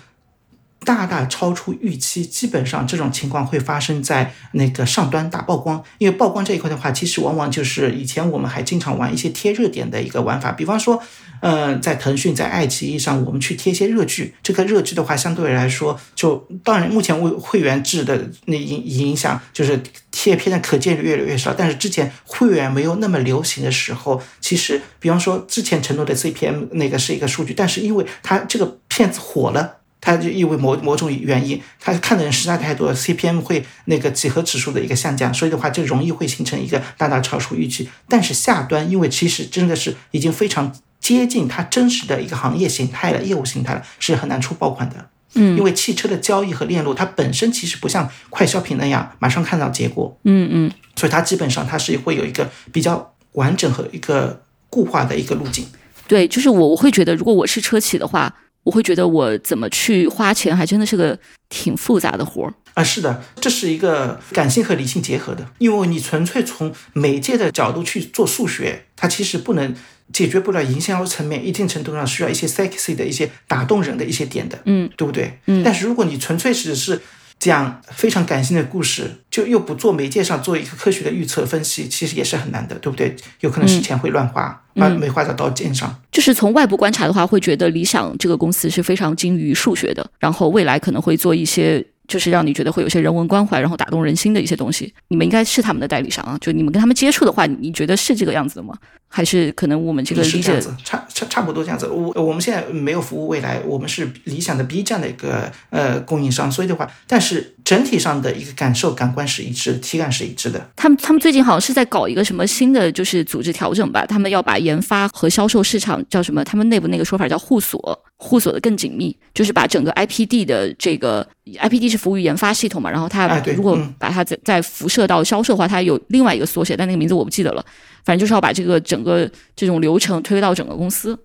[0.85, 11.03] 大大超出预期，基本上这种情况会发生在那个上端打曝光，因为曝光这一块的话，其实往往就是以前我们还经常玩一些贴热点的一个玩法，比方说，
[11.41, 29.79] 嗯，在腾讯在爱奇艺上，我们去贴一些热剧，这个热剧的话，相对来说，就当然目前为会员制的那影影响，就是贴片的可见率越来越少，但是之前会员没有那么流行的时候，其实比方说之前承诺的 CPM 那个是一个数据，但是因为它这个片子火了。
[30.05, 37.89] 它就因为某某种原因，它看的人实在太多，CPM 会那个几何指数的一个下降，所以的话就容易会形成一个大大超出预期。
[38.07, 45.09] 但是下端因为其实真的是已经非常接近它真实的一个行业形态了、业务形态了，是很难出爆款的。
[45.37, 50.15] 嗯，因为汽车的交易和链路它本身其实不像快消品那样马上看到结果。
[50.25, 55.67] 嗯嗯，所以它基本上它是会有一个比较完整和一个固化的一个路径。
[56.07, 58.35] 对，就是我我会觉得，如果我是车企的话。
[58.65, 62.83] 我会觉得我怎么去花钱，还真的是个挺复杂的活儿啊！
[62.83, 69.75] 是的，这是一个感性和理性结合的，因为你纯粹从媒介的角度去做数学，它其实不能
[70.13, 75.39] 解决不了营销层面一定程度上需要一些 sexy 的一些打动人的一些点的，嗯，对不对？
[75.47, 77.01] 嗯，但是如果你纯粹只是
[77.39, 83.15] 讲非常感性的故事，就又不做媒介上做一个科学的预测分析，其实也是很难的，对不对？
[83.41, 85.95] 有可能是钱会乱花，把没花在刀尖上。
[86.13, 91.85] 就是从外部观察的话，会觉得理想这个公司是非常精于数学的，然后未来可能会做一些。
[92.07, 94.93] 就是让你觉得会有些人文关怀，然后打动人心的一些东西。
[95.09, 98.77] 你们应该是他们的代理商啊，就你们跟他们接触的话，你觉得是这个样子的吗？
[99.09, 101.87] 还是可能我们这个理解差差差不多这样子？
[101.89, 110.71] 我我们现在没有服务未来，我们是理想的 B 站的一个呃供应商，所以的话，但是整体上的一个感受感官是一致，体感是一致的。
[110.77, 114.05] 他们他们最近好像是在搞一个什么新的就是组织调整吧？
[114.07, 116.45] 他们要把研发和销售市场叫什么？
[116.45, 117.99] 他们内部那个说法叫互锁。
[118.17, 127.63] 互锁的更紧密，就是把整个 IPD 的这个 IPD 是服务于研发系统嘛，然后它如果把它再再辐射到销售的话，它有另外一个缩写，但那个名字我不记得了。
[128.05, 131.19] 反正就是要把这个整个这种流程推到整个公司。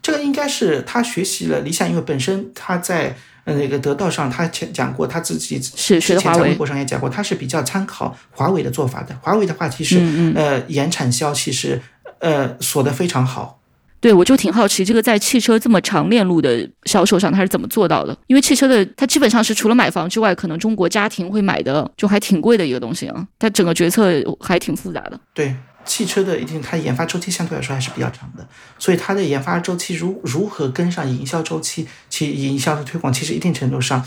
[0.00, 3.14] 这个应该是他学习了理想，因为本身他在
[3.54, 9.16] 那个得道上他讲讲过，他自己是学的华为，微博上也讲过，他是比较参考华为的做法的。
[9.22, 10.00] 华为的话，其实
[10.34, 11.80] 呃延产销其实
[12.18, 13.56] 呃锁得非常好。
[14.00, 18.16] 对，我就挺好奇，这个在汽车这么长链路的销售上，他是怎么做到的？
[18.28, 23.26] 因为汽车的，它基本上是除了买房之外，可能中国家庭会买的就还挺贵的一个东西啊。
[23.40, 25.18] 它整个决策还挺复杂的。
[25.34, 25.52] 对，
[25.84, 28.46] 汽车的一定，它研发周期相对来说还是比较长的，
[28.78, 34.04] 所以它的研发周期如如何跟上营销周期，其营销的推广，其实一定程度上。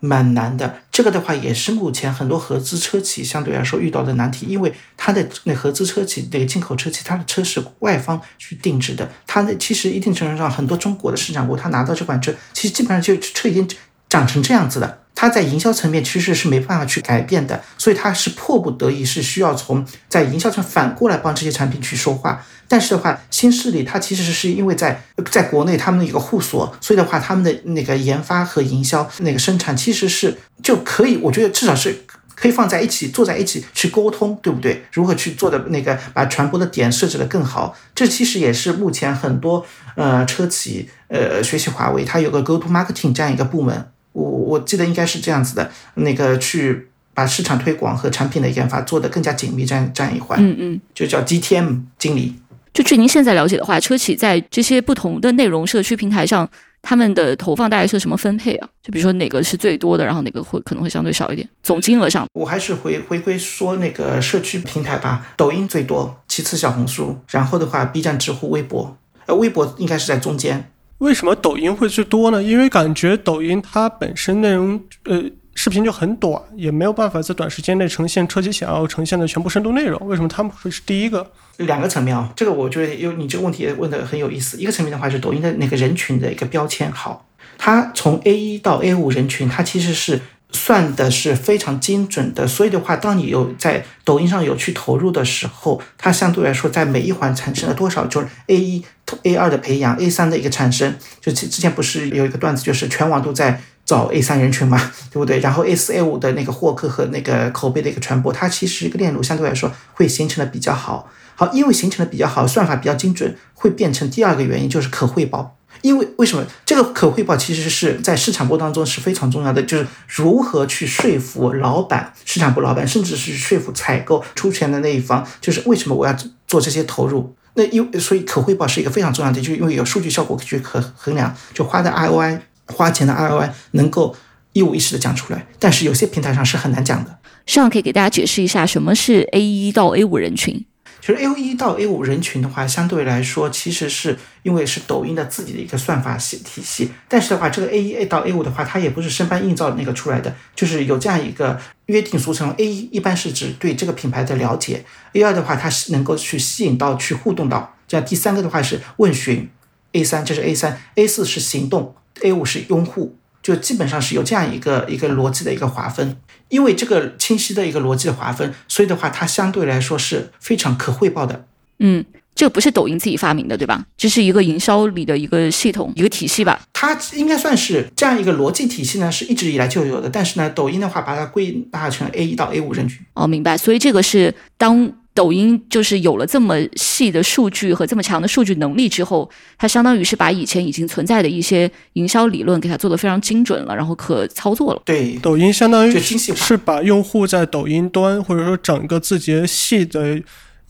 [0.00, 13.66] 蛮难的，这个的话也是目前很多合资车企相对来说遇到的难题，因为它的那合资车企那个进口车企，它的车是外方去定制的，它的其实一定程度上很多中国的市场部，他拿到这款车，其实基本上就车已经
[14.10, 22.44] 长成这样子了，它在营销层面其实是没办法去改变的，所以它是迫不得已是需要从在营销上反过来帮这些产品去说话。
[22.66, 31.94] 但是的话，新势力它其实是因为在在国内他们的一个互锁，所以的话，他们的那个研发和营销那个生产其实是就可以，我觉得至少是
[32.34, 34.82] 可以放在一起，坐在一起去沟通，对不对？
[34.92, 52.34] 如何去做的那个把传播的点设置的更好，这其实也是目前很多呃车企呃学习华为，它有个 Go to Marketing 这样一个部门，我我记得应该是这样子的，那个去把市场推广和产品的研发做得更加紧密，这样这样一环，嗯嗯，就叫 GTM 经理。
[52.72, 56.48] 就据您现在了解的话，车企在这些不同的内容社区平台上，
[56.82, 58.68] 他们的投放大概是什么分配啊？
[58.82, 61.48] 就比如说哪个是最多的，然后哪个会可能会相对少一点？
[61.62, 68.96] 总金额上，我还是回回归说那个社区平台吧，抖音最多，其次小红书，然后的话 B 站、知乎、微博，
[69.26, 70.70] 呃，微博应该是在中间。
[71.04, 72.42] 为什么抖音会最多呢？
[72.42, 75.22] 因为感觉抖音它本身内容，呃。
[75.56, 80.04] 视频就很短，也没有办法在短时间内呈现车企想要呈现的全部深度内容。
[80.04, 81.24] 为什么他们会是第一个？
[81.58, 84.58] 两个层面啊，这个我觉得有你这个问题问的很有意思。
[84.60, 90.20] 一个层面的话是抖音的那个人群的一个标签好，它从 A 一到 A 五人群，它其实是
[90.54, 92.46] 算的是非常精准的。
[92.46, 98.82] 所以的话，当你有在抖音上有去投入的时候，它相对来说在每一环产生了多少，就是 A 一、
[99.24, 100.96] A 二的培养，A 三的一个产生。
[101.20, 103.60] 就之之前不是有一个段子，就是全网都在。
[103.86, 104.80] 找 A 三人群嘛，
[105.12, 105.40] 对不对？
[105.40, 111.10] 然后 A 四 A 五的那个获客和那个口碑的一个传播，它其实一个链路相对来说会形成的比较好。
[111.34, 115.58] 好，因为形成的比较好，算法比较精准，会变成第二个原因就是可汇报。
[115.84, 126.16] 因为为什么这个可汇报其实是在市场部当中是非常重要的，就是如何去说服老板、市场部老板，甚至是说服采购出钱的那一方，就是为什么我要
[126.46, 127.34] 做这些投入？
[127.56, 132.40] 那因所以可汇报是一个非常重要的，就是因为有数据效果去可衡量，就花的 ROI。
[132.66, 134.16] 花钱的 ROI 能够
[134.54, 137.18] 一五一十的讲出来，但是有些平台上是很难讲的。
[137.44, 140.64] 上可以给大家解释一下什么是 A 一到 A 五人群。
[141.04, 146.90] 其实 A 一到 A 五人群的话，相对来说其实是因为是抖音的自己的一个算法系体系。
[147.06, 152.50] 但是的话，这个 A 一 A 到 A 五的话，它也不是生搬硬造那个出来的，就是有这样一个约定俗成。
[152.56, 154.82] A 一一般是指对这个品牌的了解
[155.12, 157.76] ，A 二的话，它是能够去吸引到、去互动到。
[157.86, 159.50] 这样第三个的话是问询
[159.92, 161.94] ，A 三这是 A 三，A 四是行动。
[162.22, 166.16] A 五是用户，就基本上是有这样一个一个逻辑的一个划分，
[166.48, 171.46] 因为这个清晰的一个逻辑的划分，所以的话，它相对来说是非常可汇报的。
[171.78, 172.02] 嗯，
[172.34, 173.84] 这不是抖音自己发明的，对吧？
[173.98, 176.58] 这是一个营销里的一个系统、一个体系吧？
[176.72, 180.08] 它应该算是这样一个逻辑体系呢，是一直以来就有的。
[180.08, 183.04] 但是呢，抖音的话把它归纳成 A 一到 A 五人群。
[183.12, 183.58] 哦，明白。
[183.58, 184.90] 所以这个是当。
[185.14, 194.82] 抖音就是有了这么细的数据和这么强的数据能力之后，它相当于是把以前已经存在的一些营销理论给它做得非常精准了，然后可操作了。
[194.84, 200.20] 对，抖音相当于是把用户在抖音端或者说整个字节系的。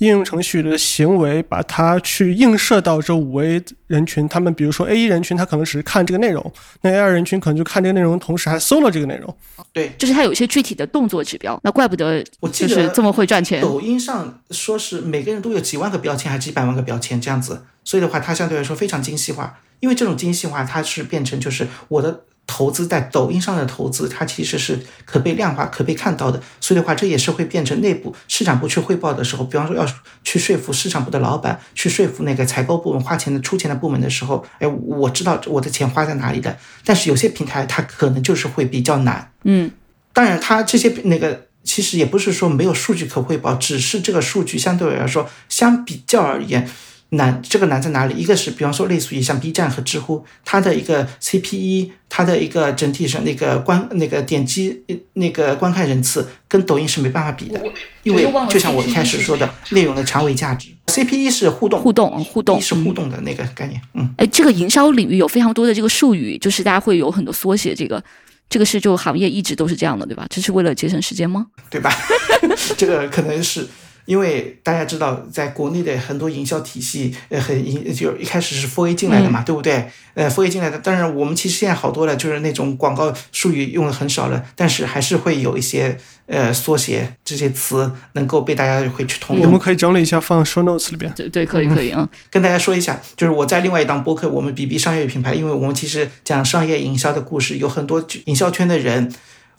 [0.04, 4.28] 应用程序的行为，把它去映射到这五 A 人群。
[4.28, 6.42] 他们比如说 A 一人群，他可能只是看这个内容；
[6.82, 9.36] 那 A 二人群可能就看这个内容，同时还搜了这个内容。
[9.72, 11.58] 对，就是它有一些具体的动作指标。
[11.64, 13.60] 那怪不得我就是这么会赚钱。
[13.62, 19.58] 抖音上说是每个人都有几万个标签，还是几百万个标签这样子，所以的话，它相对来说非常精细化。
[19.80, 22.24] 因为这种精细化，它是变成就是我的。
[22.46, 26.40] 投资在抖音上的投资，它其实是可被量化、可被看到的。
[26.60, 29.86] 所以的话，这也是会变成内部市场部去汇报的时候，比方说要
[30.22, 36.56] 去说服市场部的老板，去说服那个采购部门、花钱的出钱的部门的时候，哎，我知道我的钱花在哪里的。
[36.84, 39.32] 但是有些平台它可能就是会比较难。
[39.44, 39.70] 嗯，
[40.12, 46.68] 当然，它这些那个其实也不是说没有数据可汇报，只是这个数据相对来说相比较而言。
[47.16, 48.14] 难，这个难在哪里？
[48.14, 54.84] 一个是，比方说，类似于像 B 站和知乎，它的一个 CPE，它的一个整体上那个观那个点击
[55.14, 57.60] 那个观看人次，跟抖音是没办法比的，
[58.02, 63.80] 因为就像我一开始说的，内容的长尾价值，CPE 是互动，互动，互动是互动的那个概念。
[63.94, 68.02] 嗯，哎，这个营销领域有非常多的这个术语，就是大家会有很多缩写，这个，
[68.48, 70.26] 这个是就行业一直都是这样的，对吧？
[70.30, 71.46] 这是为了节省时间吗？
[71.70, 71.90] 对吧？
[72.76, 73.66] 这个可能是。
[74.04, 79.88] 因为大家知道，在国内的很多营销体系，呃，很营就一开始是 Four A 进来的嘛，对不对？
[80.14, 85.96] 呃，Four A 进来的，当然我们其实现在好多了，就是那种广告术语用的很少了，但是还是会有一些
[86.26, 89.46] 呃缩写这些词能够被大家会去通用。
[89.46, 91.12] 我们可以整理一下放 Show Notes 里边。
[91.16, 92.08] 对对，可以可以啊。
[92.30, 99.12] 跟大家说一下，就是我在另外一档播客，我们 B B 商业品牌，因为我们其实讲商业营销的故事，有很多营销圈的人。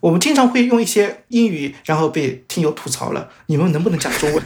[0.05, 3.27] 我们经常会用一些英语，然后被听友吐槽了。
[3.47, 4.43] 你们能不能讲中文？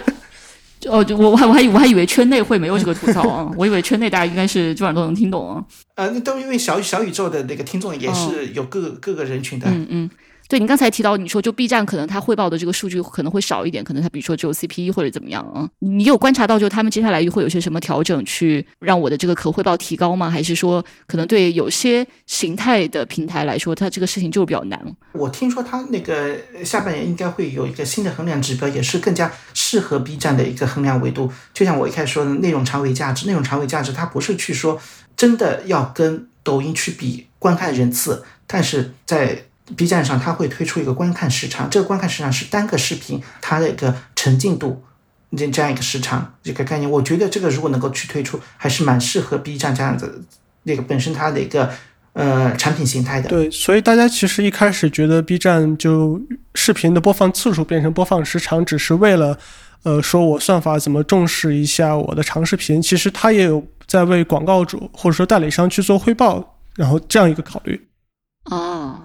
[0.88, 5.62] 哦，我我还我还我还以为圈内会没有这个吐槽啊， 我以为圈内大家应该是基本上都能听懂啊。
[5.96, 9.66] 呃，那都因为小小宇宙的那个听众也是有各各个人群的。
[9.68, 10.10] 嗯嗯。
[10.54, 15.68] 对，你刚才提到，你说就 B 站可能它汇报的这个数据可能会少一点，可能它比如说只有 CPE 或者怎么样啊？
[15.80, 20.30] 你有观察到就他们接下来又会有些什么调整，去让我的这个可汇报提高吗？
[20.30, 24.80] 还是说可能对有些形态的平台来说，它这个事情就比较难？
[25.10, 31.32] 我听说它那个下半年应该会有一个新的衡量指标，也是更加适合 B 站的一个衡量维度。
[31.52, 34.80] 就像我一开始说的内容长尾价值，内容长尾价值它不是去说
[35.16, 39.46] 真的要跟抖音去比观看人次，但是在
[39.76, 44.82] B 站上，它会推出一个观看时长，这个观看时长是单个视频它的一个沉浸度，
[45.34, 50.22] 这这样一个时长这个概念，我觉得这个如果能够去推出，还是蛮适合 B 站这样子
[50.64, 51.72] 那个本身它的一个
[52.12, 53.28] 呃产品形态的。
[53.30, 56.20] 对，所以大家其实一开始觉得 B 站就
[56.54, 59.38] 视频的播放次数变成播放时长，只是为了
[59.84, 67.88] 呃说我算法怎么重视一下我的长视频，其实它也有在为广告主或者说代理商去做汇报，然后这样一个考虑。
[68.50, 69.03] 哦。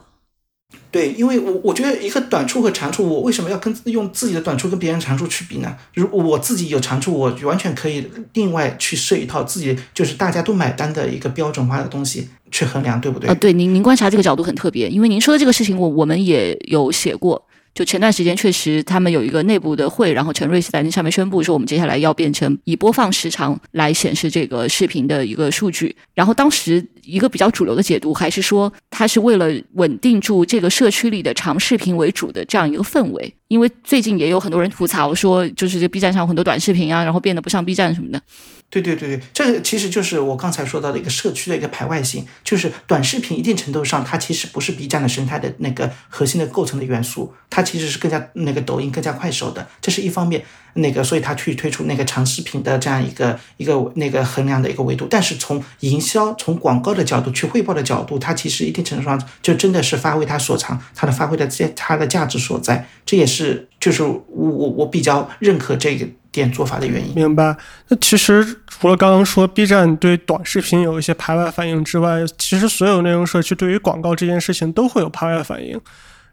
[0.91, 5.77] 对，因为我我觉得一个短处和长处，我为什么要跟用自己的短处跟别人长处去比呢？
[5.93, 13.29] 如我自己有长处，我完全可以另外去设一套自己就是大家都买单的一个标准化的东西去衡量，对不对？
[13.29, 17.45] 啊，对，您您观察这个角度很特别，因为您说的这个事情，我我们也有写过。
[17.73, 25.95] 就前段时间，确实他们有一个内部的会，然后陈瑞是在那上面宣布说，我们接下来要变成以播放时长来显示这个视频的一个数据。
[26.13, 33.33] 然后当时一个比较主流的解读还是说，他是为了稳定住这个社区里的长视频为主的这样一个氛围。
[33.47, 38.21] 因为最近也有很多人吐槽说，就是这 B 站上有很多短视频啊，然后变得不像 B 站什么的。
[38.69, 50.43] 对对对对，这个其实就是我刚才说到的一个社区的一个排外性，就是短视频一定程度上它其实不是 B 站的生态的那个核心的构成的元素，它其实是更加那个抖音更加快手的，这是一方面。
[50.73, 67.15] 那个，所以他去推出那个长视频的这样一个一个那个衡量的一个维度，但是从营销、从广告的角度去汇报的角度，它其实一定程度上就真的是发挥它所长，它的发挥的这它的价值所在，这也是就是我我我比较认可这个点做法的原因。
[67.15, 67.57] 明白。
[67.87, 75.77] 那其实除了刚刚说 B 站对短视频有一些排外反应之外，其实所有内容社区对于广告这件事情都会有排外反应。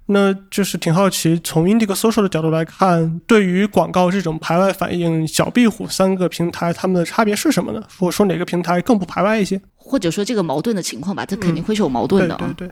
[0.06, 7.82] 那就是挺好奇，从 Indigo Social 的角度来看，对于广告这种排外反应，小壁虎三个平台它们的差别是什么呢？
[7.98, 9.60] 或者说哪个平台更不排外一些？
[9.74, 12.36] 或者说这个矛盾的情况吧，它肯定会是有矛盾的。
[12.36, 12.70] 对对。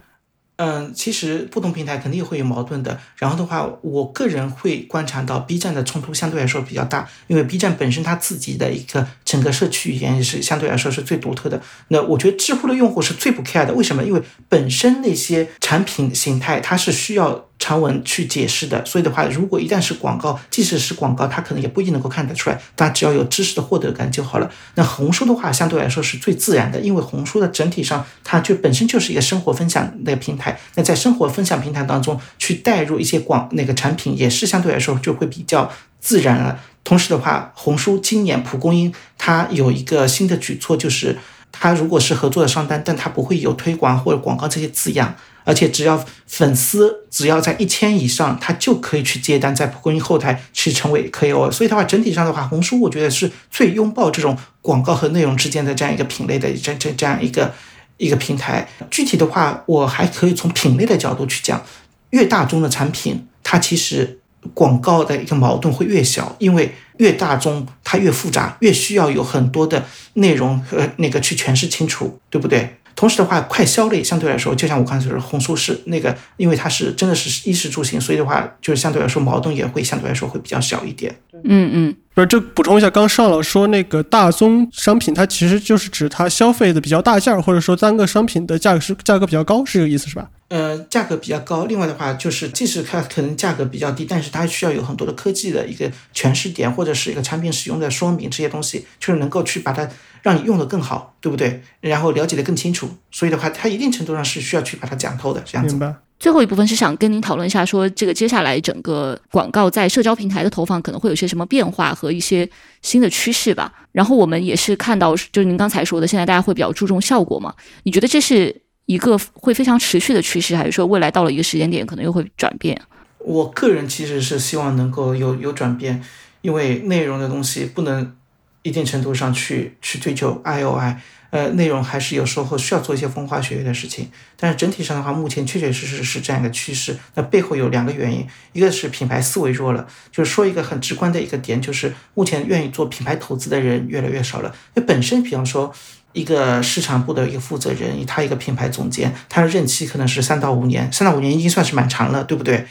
[0.56, 2.96] 嗯，其实不同平台肯定会有矛盾的。
[3.16, 9.04] 然后的话，我个人会观察到 B 站的冲突相对来说比较大，因为 B 站本身它自己的一个
[9.34, 11.60] 整个社区语言也是相对来说是最独特的。
[11.88, 14.04] 那我觉得知乎的用户是最不 care 的，为什么？
[14.04, 17.46] 因为本身那些产品形态它是需要。
[17.56, 22.60] 长文去解释的，所以的话，如果一旦是广告，即使是广告，它可能也不一定能够看得出来。
[22.74, 24.50] 大家只要有知识的获得感就好了。
[24.74, 30.58] 那红书的话，相对来说是最自然的，因为红书的整体上，它就本身就是一个生活分享的平台。
[30.74, 36.60] 那在生活分享平台当中，去带入一些广那个产品，也是相对来说就会比较自然了。
[36.84, 41.18] 同时的话，红书今年蒲公英它有一个新的举措，就是
[41.50, 45.16] 它如果是合作的商单，但它不会有推广或者广告这些字样。
[45.46, 51.52] 而且只要粉丝只要在一千以上，他就可以去接单，在蒲公英后台去成为 KOL。
[51.52, 57.52] 所以的话，整体上的话，红书我觉得是最拥抱这种广告和内容之间的这样一个品类的这这这样一个
[57.98, 58.66] 一个平台。
[58.90, 61.62] 具体的话，我还可以从品类的角度去讲，
[62.08, 64.20] 越大众的产品，它其实
[64.52, 69.84] 广告的一个矛盾会越小，因为越大众它越复杂，越需要有很多的
[70.14, 72.76] 内容和那个去诠释清楚，对不对？
[72.96, 81.12] 同时的话，快消类相对来说，就像我刚才说的，红书是那个，因为它是真的是衣食住行，所以的话，就是相对来说矛盾也会相对来说会比较小一点。
[81.44, 81.96] 嗯嗯。
[82.14, 90.30] 不是，这补充一下，刚上了说那个大宗商品，它其实就是指它消费的比较大件儿，或者说单个商品的价格是价格比较高，是这个意思是吧？
[90.46, 91.64] 呃，价格比较高。
[91.64, 99.88] 另外的话，就是即使它可能价格比较低，但是它需要有很多的科技的一个诠释点，或者是一个产品使用的说明这些东西，就是能够去把它
[100.22, 101.64] 让你用的更好，对不对？
[101.80, 102.88] 然后了解的更清楚。
[103.10, 105.74] 所以的话，它一定程度上是需要去把它讲透的，这样子。
[105.74, 105.96] 明白。
[106.18, 112.48] 最后一部分是想跟您讨论一下，说这个接下来整个广告在社交平台的投放可能会有些什么变化和一些
[112.80, 113.72] 新的趋势吧。
[113.92, 117.52] 然后我们也是看到，就是您刚才说的，现在大家会比较注重效果嘛？
[117.82, 122.80] 你觉得这是一个会非常持续的趋势，还是说未来到了一个时间点可能又会转变？
[123.18, 126.02] 我个人其实是希望能够有有转变，
[126.40, 128.14] 因为内容的东西不能
[128.62, 131.02] 一定程度上去去追求 I O I。
[131.34, 136.96] 呃，内容还是有时候需要做一些风花雪月的事情，但是整体上的话，目前确确实实是这样一个趋势。
[137.16, 144.54] 那背后有两个原因，一个是品牌思维弱了，就是说一个很直观的一个点，就是目前愿意做品牌投资的人越来越少了。
[144.76, 145.74] 因为本身，比方说
[146.12, 152.64] 一个市场部的一个负责人，他一个品牌总监，他的任期可能是三到五年，三到五年已经算是蛮长了，对不对？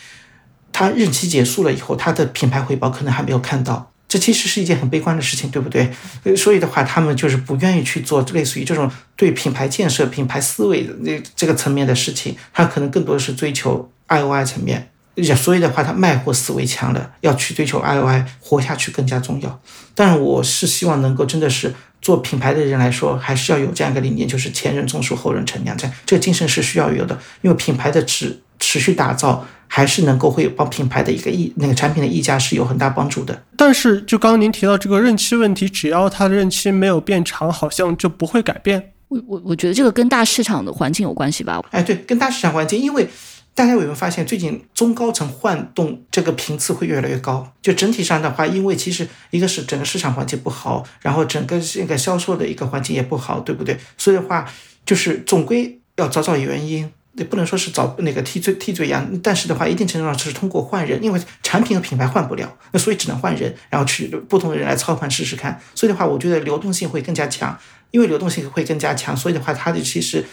[0.72, 3.93] 他任期结束了以后，他的品牌回报可能还没有看到。
[4.14, 5.92] 这其实是一件很悲观的事情，对不对？
[6.36, 14.92] 所以的话，他们就是不愿意去做类似于这种对品牌建设、品牌思维的那这个层面的事情，他可能更多的是追求 I O I 层面。
[15.36, 19.60] 所以的话，他卖货思维强了，要去追求 I O I，活下去更加重要。
[19.96, 27.20] 但我是希望能够真的是做品牌的人来说，还是要有这样一个理念，就是前人种树，后人乘凉，这样这个精神是需要有的。
[27.42, 29.46] 因为品牌的值持续打造。
[29.66, 33.44] 还是能够会帮品牌的一个溢那个产品的溢价是有很大帮助的。
[33.58, 38.92] 但是就刚刚您提到这个任期问题，只要它的任期没有变长，好像就不会改变。
[39.08, 41.60] 我我我觉得这个跟大市场的环境有关系吧？
[41.72, 43.10] 哎，对，跟大市场环境，因为
[43.56, 47.52] 大家有没有发现，最近中高层换动这个频次会越来越高？
[47.64, 53.80] 就整体上的话，因为其实一个是整个市场环境不好，然后整个这个销售的一个环境也不好，对不对？
[53.98, 54.48] 所以的话，
[54.86, 56.92] 就是总归要找找原因。
[57.16, 65.62] 也不能说是找那个替罪替罪羊，但是的话，一定程度上是通过换人，因为产品和品牌换不了，那所以只能换人，然后去不同的人来操盘试试看。
[65.76, 67.56] 所以的话，我觉得流动性会更加强，
[67.92, 70.26] 因为流动性会更加强，所以的话，他的其实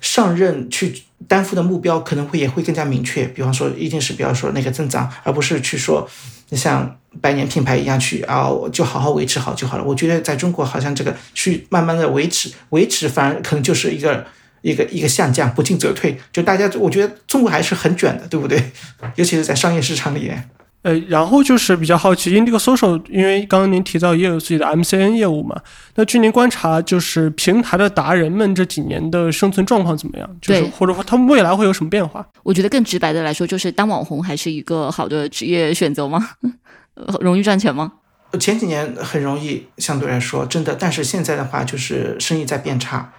[0.00, 3.24] 上任去担负的目标可能会也会更加明确。
[3.24, 6.08] 比方说，一定是比方说那个增长，而不是去说
[6.52, 9.82] 像百年品牌一样去啊，就好好维持好就好了。
[9.82, 14.24] 我觉得在中国好像这个去慢慢的维持维持，反而可能就是一个。
[14.62, 18.72] 一个一个下降，不进则退，就大家，我觉得中国还是很卷的，对不对？
[19.16, 20.48] 尤其是在商业市场里面。
[20.82, 25.60] 呃，然后就是比较好奇，Indigo Social，因为刚刚您提到也有自己的 MCN 业务嘛，
[25.94, 30.28] 那据您观察，就是平台的达人们这几年的生存状况怎么样？
[30.42, 32.26] 就是或者说他们未来会有什么变化？
[32.42, 36.30] 我觉得更直白的来说，就是当网红还是一个好的职业选择吗？
[37.20, 37.92] 容易赚钱吗？
[38.40, 43.12] 前几年很容易，相对来说真的，但是现在的话，就是生意在变差。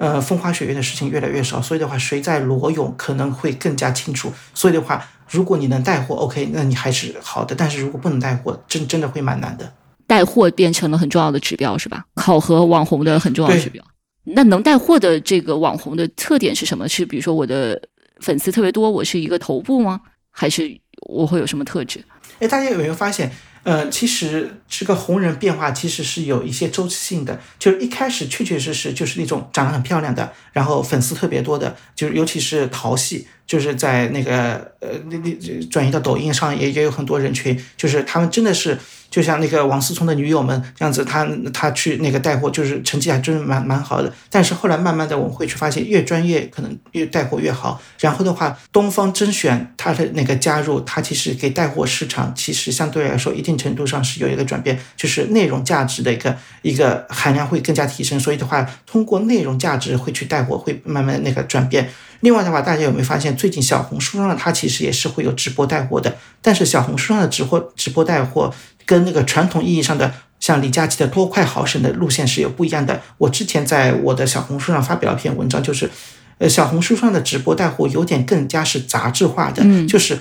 [0.00, 4.32] 呃，风花雪月的事情越来越少，所以的话，谁在裸泳可能会更加清楚。
[4.54, 9.70] 所以的话，如果你能带货，OK，那你还是好的；但是如果不能带货，真真的会蛮难的。
[10.06, 12.02] 带货变成了很重要的指标，是吧？
[12.14, 13.84] 考核网红的很重要的指标。
[14.24, 16.88] 那能带货的这个网红的特点是什么？
[16.88, 17.78] 是比如说我的
[18.20, 20.00] 粉丝特别多，我是一个头部吗？
[20.30, 20.74] 还是
[21.10, 22.02] 我会有什么特质？
[22.38, 23.30] 哎，大家有没有发现？
[23.70, 33.28] 嗯，其实这个红人变化其实是有一些周期性的，就是一开始确确实实就是那种长得很漂亮的，然后粉丝特别多的，就是尤其是淘系。
[33.50, 35.34] 就是在那个呃，那那
[35.68, 38.78] 转移到抖音上也也有很多人群，就是他们真的是
[39.10, 44.14] 就像那个王思聪的女友们这样子，他他去那个带货，就是成绩还真是蛮蛮好的。
[44.30, 47.82] 但是后来慢慢的我们会去发现，越专业可能越带货越好。
[47.98, 58.20] 然后的话，东方甄选它的那个加入，它其实给带货市场其实相对来说一定程度上是有一个转变，就是内容价值的一个一个含量会更加提升。
[58.20, 61.90] 所以的话，通过内容价值会去带货，会慢慢那个转变。
[62.20, 68.52] 另外的话，大家有没有发现，最近小红书上它其实也是会有直播带货的，但是小红书上的直播直播带货
[68.84, 73.00] 跟那个传统意义上的像李佳琦的多快好省的路线是有不一样的。
[73.18, 75.90] 我之前在我的小红书上发表一篇文章，就是，
[76.38, 80.18] 呃，小红书上的直播带货有点更加是杂志化的，就是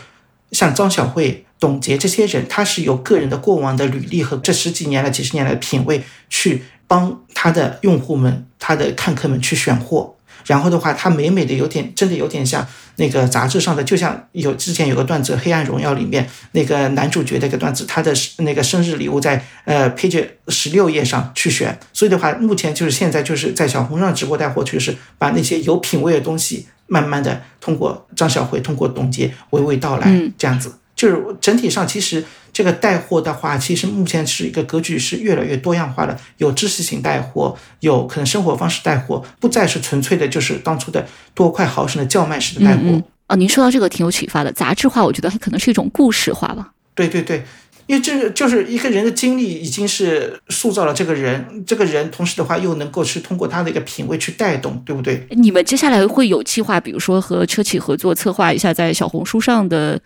[0.51, 10.15] 像张小慧、董洁这些人，他是有个人的过往的履历和这十几年来、几十年来的品味，去帮他的用户们、他的看客们去选货。
[10.45, 12.65] 然后的话，它美美的有点，真的有点像
[12.95, 21.77] 那个杂志上的，就像有之前有个段子《黑暗荣耀》里面那个男主角的一个段子，他的那个生日礼物在呃 page 十六页上去选。
[21.93, 30.73] 所以的话，目前就是现在就是在小红书上直播带货，就是把那些有品位的东西，慢慢的通过张小慧、通过董洁娓娓道来，这样子。
[30.99, 32.21] 就是整体上，其实
[32.51, 43.01] 这个带货的话，其实目前是一个格局是越来越多样化的，有知识型带货，有可能生活方式带货，不再是纯粹的，就是当初的多快好省的叫卖式的带货。
[43.27, 46.73] 啊，您说到这个挺有启发的，杂志化，我觉得它可能是一种故事化吧。
[46.93, 47.45] 对对对，
[47.85, 55.25] 因为这就是一个人的经历已经是塑造了这个人，这个人同时的话又能够是通过他的一个品味去带动，对不对？
[55.29, 59.97] 你们接下来会有计划，比如说和车企合作，策划一下在小红书上的。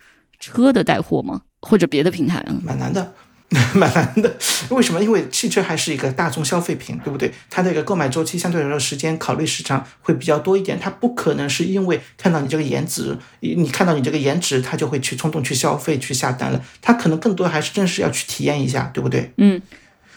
[0.52, 1.42] 车的带货吗？
[1.60, 2.54] 或者别的平台啊？
[2.62, 3.14] 蛮难的，
[3.74, 4.36] 蛮难的。
[4.70, 5.02] 为什么？
[5.02, 7.32] 因为汽车还是一个大众消费品，对不对？
[7.48, 10.78] 它的一个购买周期相对来说时间考虑时长会比较多一点。
[10.78, 16.60] 它不可能是因为看到你这个颜值，你看到你这个颜值，他就会去冲动去消费去下单了。
[16.82, 19.32] 他可能更多还是正是要去体验一下，对不对？
[19.38, 19.60] 嗯。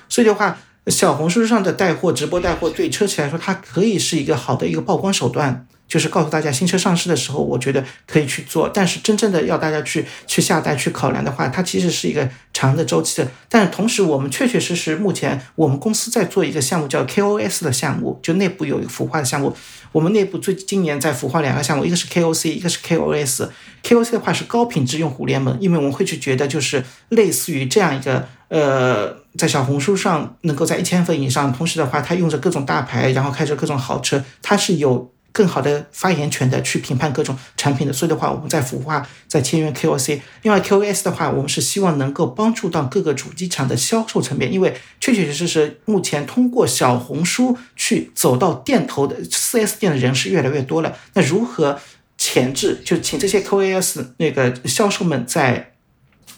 [0.10, 0.58] 所以的话，
[0.88, 5.68] 小红书上的带货、直播带货，对车企来说，它可以是一个好的一个曝光手段。
[5.88, 8.68] 就是告诉大家，新车上市的时候，我觉得可以去做。
[8.68, 13.28] 但是真正的要大家去去下单、去考量的话，它其实是一个长的周期的。
[13.48, 19.56] 但是同时，我们确确实实目前我们公司在做一个项目，叫 KOS 的项目，就内部有一个孵化的项目。
[19.94, 23.48] 我们内部最今年在孵化两个项目，一个是 KOC，一个是 KOS。
[23.84, 35.14] KOC 的话是高品质用户联盟，因为我们会去觉得就是类似于这样一个呃，在小红书上能够在一千粉以上，同时的话，它用着各种大牌，然后开着各种豪车，它是有。
[35.38, 40.20] 更好的发言权的去评判各种产品的，所以的话，我们在孵化，在签约 KOC。
[40.42, 50.98] 另外 KOS 的话，我们是希望能够帮助到各个主机厂的销售层面，因为确确实实是目前通过小红书去走到店头的 4S 店的人是越来越多了。
[51.14, 51.80] 那如何
[52.18, 55.74] 前置，就请这些 KOS 那个销售们在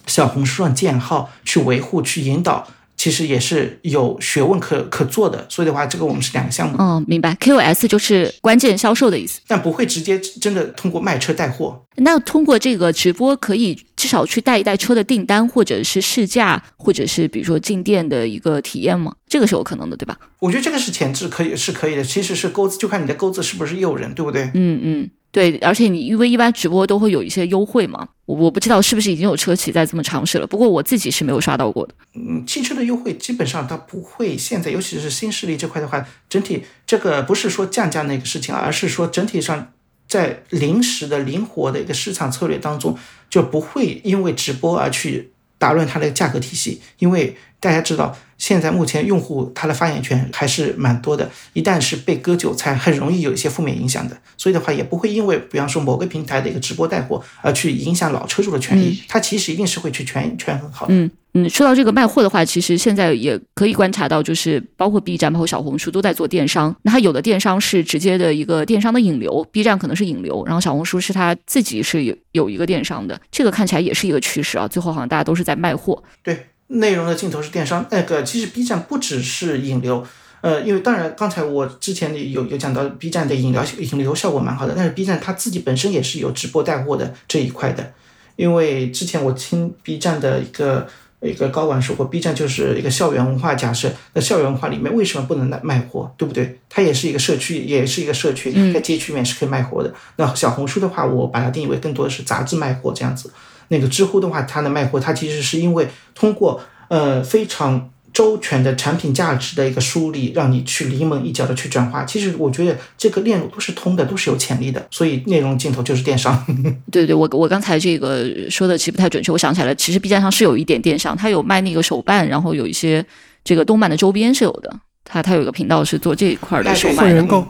[0.07, 2.67] 小红书上建号，去维护，去引导。
[2.99, 6.75] 其实也是有学问可可做的，所以的话，这个我们是两个项目。
[6.77, 7.33] 嗯，明白。
[7.35, 11.81] KOS 就是关键销售的意思，但不会直接真的通过卖车带货。
[11.95, 19.15] 那通过这个直播，可以至少去带一带车的订单，或者是试驾，或者是比如说进店的一个体验吗？
[19.29, 20.17] 这个是有可能的，对吧？
[20.39, 22.03] 我觉得这个是前置，可以是可以的。
[22.03, 24.51] 其实是钩子，就看你的钩子是不是诱人，对不对？
[24.53, 25.09] 嗯嗯。
[25.31, 31.93] 对，而且你因为一般直播都会有一些优惠嘛，我我不知道是不是已经有车企在这么尝试了，不过我自己是没有刷到过的。
[32.15, 39.71] 嗯，汽车的优惠基本上它不会，现在尤其是新势力这块的话，整体这个不是说降价那个事情，而是说整体上
[40.07, 42.97] 在临时的灵活的一个市场策略当中，
[43.29, 48.17] 就不会因为直播而去打乱它的价格体系，因为大家知道。
[48.39, 54.17] 现在目前用户他的发言权还是蛮多的，一旦是被割韭菜，很容易有一些负面影响的。
[54.37, 61.09] 所以的话，也不会因为比方说某个平台的一个直播带货而去影响老车主的权益，它其实一定是会去权权衡好的。
[61.33, 66.75] 嗯，说到这个卖货的话，其实现在也可以观察到，就是包括 B 站、包括小红书都在做电商。
[66.81, 74.67] 那它有的电商是直接的一个电商的引流，B 站可能是引流，然后小红书是它自己是有有一个电商的，这个看起来也是一个趋势啊。
[74.67, 76.03] 最后好像大家都是在卖货。
[76.23, 76.47] 对。
[76.71, 80.05] 内容的镜头是电商，那个其实 B 站不只是引流，
[80.41, 87.93] 呃，因为当然刚才我之前有有讲到 B 站的引流引流效果蛮好的，但是 B 站它自己本身也是有直播带货的这一块的，
[88.35, 90.87] 因为之前我听 B 站的一个
[91.21, 96.59] 一个高管说过，B 站就是一个校园文化假设，那校园文化里面为什么不能卖卖货，对不对？
[96.69, 99.93] 它也是一个社区，也是一个社区，在街区里面是可以卖货的。
[100.15, 103.31] 那小红书的话，我把它定义为更多的是杂志卖货这样子。
[103.67, 107.89] 那个知乎的话，它的卖货，它其实是因为通过呃非常
[108.19, 112.03] 周全的产品价值的一个梳理，让你去临门一脚的去转化。
[112.03, 114.85] 其实我觉得这个链路都是通的，都是有潜力的。
[114.91, 116.45] 所以内容镜头就是电商。
[116.91, 123.05] 对对，我我刚才这个说的其实不太准确，我想起来了，其实 B 站上是有一点电商，它有卖那个手办，然后有一些
[123.45, 124.81] 这个动漫的周边是有的。
[125.05, 127.47] 它它有一个频道是做这一块的手会员购。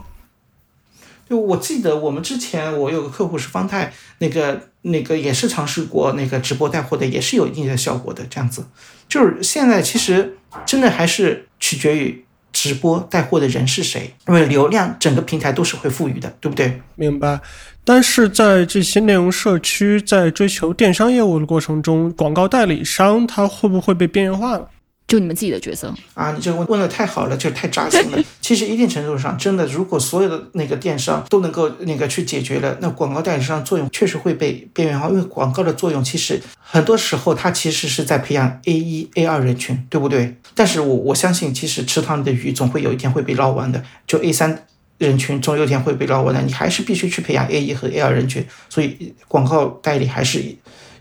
[1.28, 8.24] 就我记得我们之前我有个客户是方太，那个那个也是尝试过那个直播带货的，也是有一定的效果的。
[8.30, 8.66] 这样子，
[9.08, 10.36] 就是现在其实
[10.66, 16.80] 真的还是取决于直播带货的人是谁，因为流量整个平台都是会赋予的，对不对？
[16.96, 17.40] 明白。
[17.84, 24.68] 但是在这些内容社区在追求电商业务的过程中，广告代理商他会不会被边缘化了？
[25.10, 28.24] 就你们自己的角色啊，你这个问问的太好了，就太扎心了。
[28.40, 35.08] 其实一定程度上，真的，如果所有的那个电商都能够那个去解决了，那广告代理商作用确实会被边缘化。
[35.08, 40.36] 因为广告的作用，其实很多时候它其实是在培养 A 一、A 二人群，对不对？
[40.54, 43.82] 但是我我相信，其实池塘里的鱼总会有一天会被捞完的。
[44.06, 44.64] 就 A 三
[44.98, 48.46] 人群总有一天会被捞完的，你还是必须去培养 A 一和 A 二人群。
[48.68, 50.40] 所以广告代理还是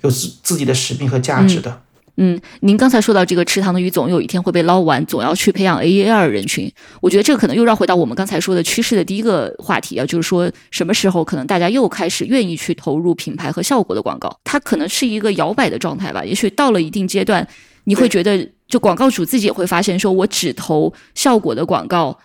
[0.01, 1.70] 有自自己的使命和价值的。
[1.70, 1.82] 嗯，
[2.22, 6.70] 嗯您刚才说到这个池塘的鱼总有一天会被捞完，总要去培养 A A 二人群。
[7.01, 14.38] 我觉得这可能又绕回到我们刚才说的趋势的第一个话题啊，就是说什么时候可能大家又开始愿意去投入品牌和效果的广告？
[14.43, 16.24] 它可能是一个摇摆的状态吧。
[16.26, 17.47] 也许到了一定阶段，
[17.86, 22.20] 你会觉得，就广告主自己也会发现，说我只投效果的广告，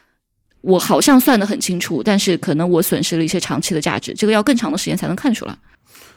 [0.62, 4.12] 我好像算得很清楚，但是可能我损失了一些长期的价值。
[4.12, 5.56] 这个要更长的时间才能看出来。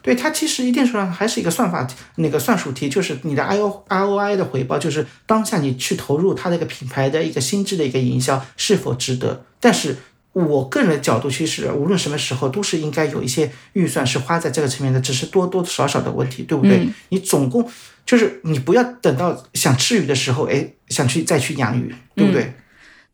[0.02, 1.86] 对它其实一定程度上还是一个算法
[2.16, 9.44] 那个算术题，就是你的 I O R O I 的回报，就是当下你去投入它的一个品牌的一个心智的一个营销是否值得。
[9.60, 9.96] 但是
[10.32, 16.88] 我个人的角度，其实无论什么时候都是应该有一些预算是花在这个层面的，只是多多少少的问题，对不对？
[17.08, 17.68] 你总共
[18.06, 22.54] 就是你不要等到想吃鱼的时候，哎，想去再去养鱼，对不对？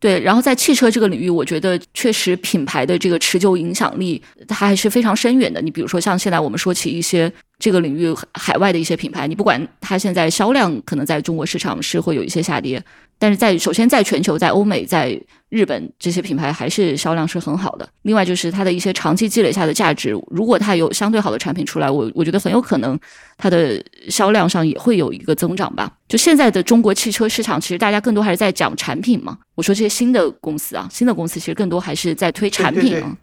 [0.01, 5.63] 对，然后在汽车这个领域，我觉得确实品牌的这个持久影响力，它还是非常深远的。
[5.63, 12.83] 你比如说，像现在我们说起一些这个领域海外的一些品牌，你不管它现在销量可能在中国市场是会有一些下跌，
[13.19, 15.19] 但是在首先在全球，在欧美，在
[15.55, 17.89] 日本这些品牌还是销量是很好的。
[18.03, 22.99] 另外就是它的一些长期积累下的价值，如果它有相对好的产品出来，我我觉得很有可能
[23.39, 25.93] 它的销量上也会有一个增长吧。
[26.09, 29.39] 就现在的中国汽车市场，其实大家更多还是在讲产品嘛。
[29.55, 33.17] 我说这些新的公司啊，新的公司其实更多还是在推产品啊，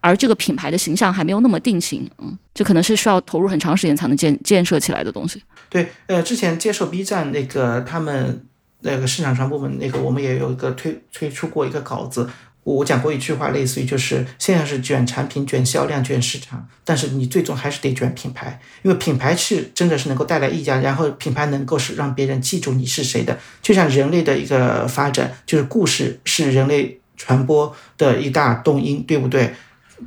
[0.00, 5.42] 而这个品牌的形象还没有那么定型，嗯，这可能是需要投入很长时间才能建建设起来的东西。
[5.68, 8.46] 对，呃，之前接受 B 站那个他们。
[8.84, 12.28] 那个市场传播部门，那个我们也有一个推推出过一个稿子，
[12.62, 23.38] 我讲过一句话，类似于就是现在是卷产品、卷销量、卷市场，但是你最终还是得卷品牌，因为品牌是真的是能够带来溢价，然后品牌能够是让别人记住你是谁的。
[23.62, 29.54] 就像人类的一个发展，就是故事是人类传播的一大动因，对不对？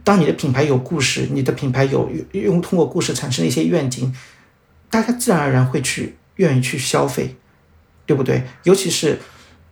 [0.03, 4.13] 当你的品牌有故事，你的品牌有用通过故事产生一些愿景，
[4.91, 7.35] 大家自然而然会去愿意去消费。
[8.07, 8.41] 对不对？
[8.63, 9.19] 尤其是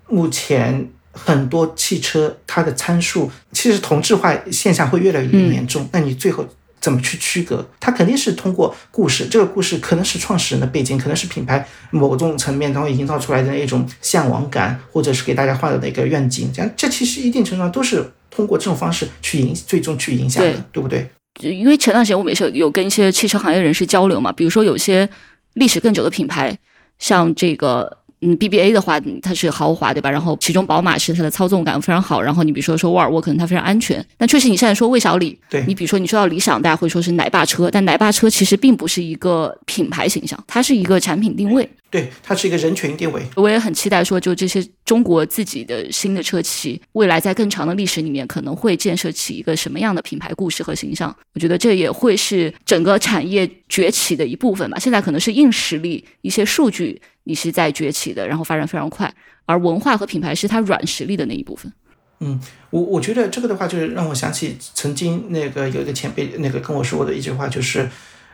[0.07, 5.89] 目前很多汽车，它的参数其实同质化现象会越来越严重。
[5.93, 6.45] 那你最后
[6.81, 7.65] 怎么去区隔？
[7.79, 16.51] 它肯定是通过故事，这个故事可能是创始人的背景，可能是品牌某种层面它会营造出来的一种向往感，或者是给大家画的一个愿景。
[16.53, 21.09] 这样，这其实一定程度上都是通过这种方式去影，最终去影响的，对不对？
[21.39, 25.09] 因为前段时间我们也是有跟一些汽车行业人士交流嘛，比如说有些
[25.53, 26.57] 历史更久的品牌，
[26.99, 27.99] 像这个。
[28.21, 30.09] 嗯，BBA 的话，它是豪华，对吧？
[30.09, 32.21] 然后其中宝马是它的操纵感非常好。
[32.21, 34.03] 然后你比如说说沃尔沃，可能它非常安全。
[34.17, 41.69] 但确实你现在说魏小李，对你比如说你说到理想，大家会说是奶爸车，但奶爸车其实并不是一个品牌形象，它是一个产品定位。
[41.91, 43.21] 对，它是一个人群定位。
[43.35, 51.15] 我也很期待说，就这些中国自己的新的车企，未来在更长的历史里面，可能会建设起一个什么样的品牌故事和形象？
[51.33, 54.77] 我觉得这也会是整个产业崛起的一部分吧。
[54.77, 59.13] 现在可能是硬实力，一些数据你是在崛起的，然后发展非常快，
[59.45, 61.71] 而文化和品牌是它软实力的那一部分。
[62.21, 62.39] 嗯，
[62.69, 67.89] 我我觉得这个的话，就是让我想起曾经那个有一个前辈那个跟我说过的一句话，就是。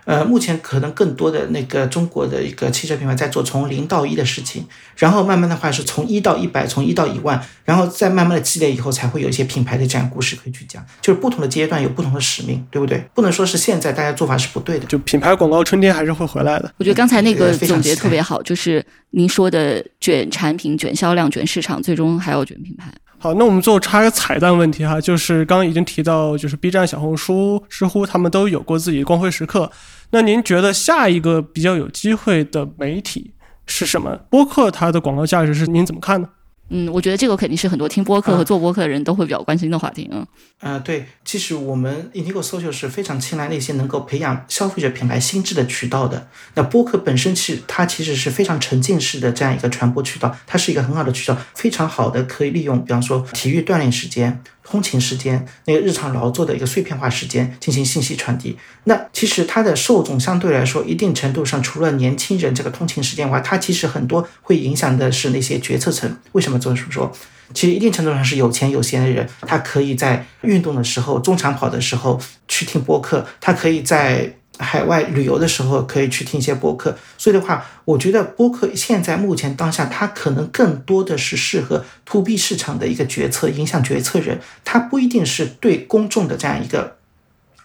[0.06, 4.66] 呃，目前可能更多的那个中国的一个汽车品牌在做从零到一的事情，
[4.96, 10.84] 然后慢慢的话是从一到一百，从一到一万，然后再慢慢的积累以后，才会有一些品牌的这样故事可以去讲。
[11.02, 13.04] 就是不同的阶段有不同的使命，对不对？
[13.14, 14.86] 不能说是现在大家做法是不对的。
[14.86, 16.74] 就品牌广告春天还是会回来的。
[16.78, 22.92] 我觉得刚才那个总结特别好，就是您说的卷产品、卷销量、卷市场，最终还要卷品牌。
[23.24, 29.72] 好，那我们最后插一个彩蛋问题哈，就是刚刚已经提到，就是 B 站、小红书、知乎他们都有过自己的光辉时刻。
[30.10, 33.36] 那您觉得下一个比较有机会的媒体
[33.68, 34.18] 是什么？
[34.32, 36.30] 播客它的广告价值是您怎么看呢？
[36.74, 40.10] 嗯，我觉得这个肯定是很多听播客和做播客的人都会比较关心的话题。
[40.10, 40.26] 嗯，
[40.62, 46.30] 呃，对，其实我们 Indigo Social 是非常青睐那些能够培养消费者品牌心智的渠道的。
[46.56, 54.42] 那播客本身其实它其实是非常沉浸式的这样一个传播渠道，它是一个很好的渠道，非常好的可以利用，比方说体育锻炼时间。
[54.72, 58.58] 通勤时间，那个日常劳作的一个碎片化时间进行信息传递。
[58.86, 66.18] 那其实它的受众相对来说，一定程度上除了年轻人这个通勤时间外，它其实很多会影响的是那些决策层。
[66.32, 67.12] 为什么这么说？
[67.54, 72.18] 其实一定程度上是有钱有闲的人，他可以在运动的时候、中长跑的时候
[72.48, 74.38] 去听播客，他可以在。
[74.62, 86.98] 海外旅游的时候可以去听一些播客，所以的话，我觉得播客现在目前当下，它可能更多的是适合 to B 市场的一个决策，影响决策人，它不一定是对公众的这样一个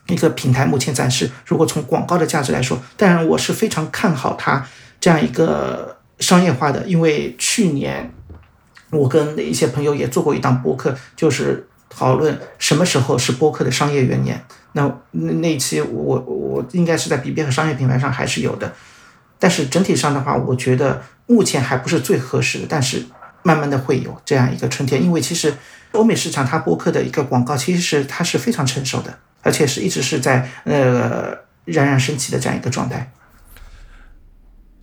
[0.09, 0.65] 一个平台。
[0.65, 4.67] 目前暂时，如果从广告的价值来说，当然我是非常看好它
[4.99, 8.13] 这样一个商业化的，因为去年
[8.91, 14.43] 我跟一些朋友也做过一档播客，就是讨论什么时候是播客的商业元年。
[14.77, 14.83] 那
[15.13, 18.71] 那那一期我我应该是在 B B 和商业品牌上还是有的，
[19.39, 23.07] 但是整体上的话，我觉得目前还不是最合适的，但是
[23.43, 25.55] 慢慢的会有这样一个春天，因为其实
[25.93, 31.35] 欧美市场它播客的一个广告其实是它是非常成熟的，而且是一直是在呃
[31.65, 33.11] 冉冉升起的这样一个状态。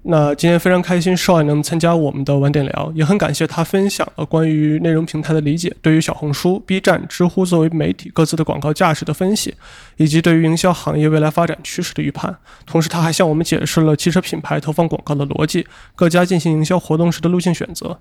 [0.05, 9.55] 那今天非常开心少爷能参加我们的晚点聊，也很感谢他分享了关于内容平台的理解，对于小红书、B 站、知乎作为媒体各自的广告价值的分析，
[9.95, 12.35] 以及对于营销行业未来发展趋势的预判。
[12.65, 15.65] 同时，他还向我们解释了汽车品牌投放广告的逻辑，
[15.95, 17.97] 各家进行营销活动时的路径选择。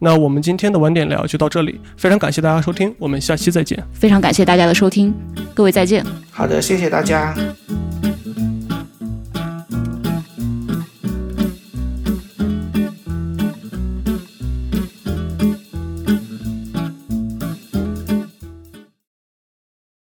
[0.00, 3.82] 那我们今天的晚点聊就到这里，非常感谢大家收听，我们下期再见。
[3.94, 5.14] 非常感谢大家的收听，
[5.54, 6.04] 各位再见。
[6.30, 7.34] 好的，谢谢大家。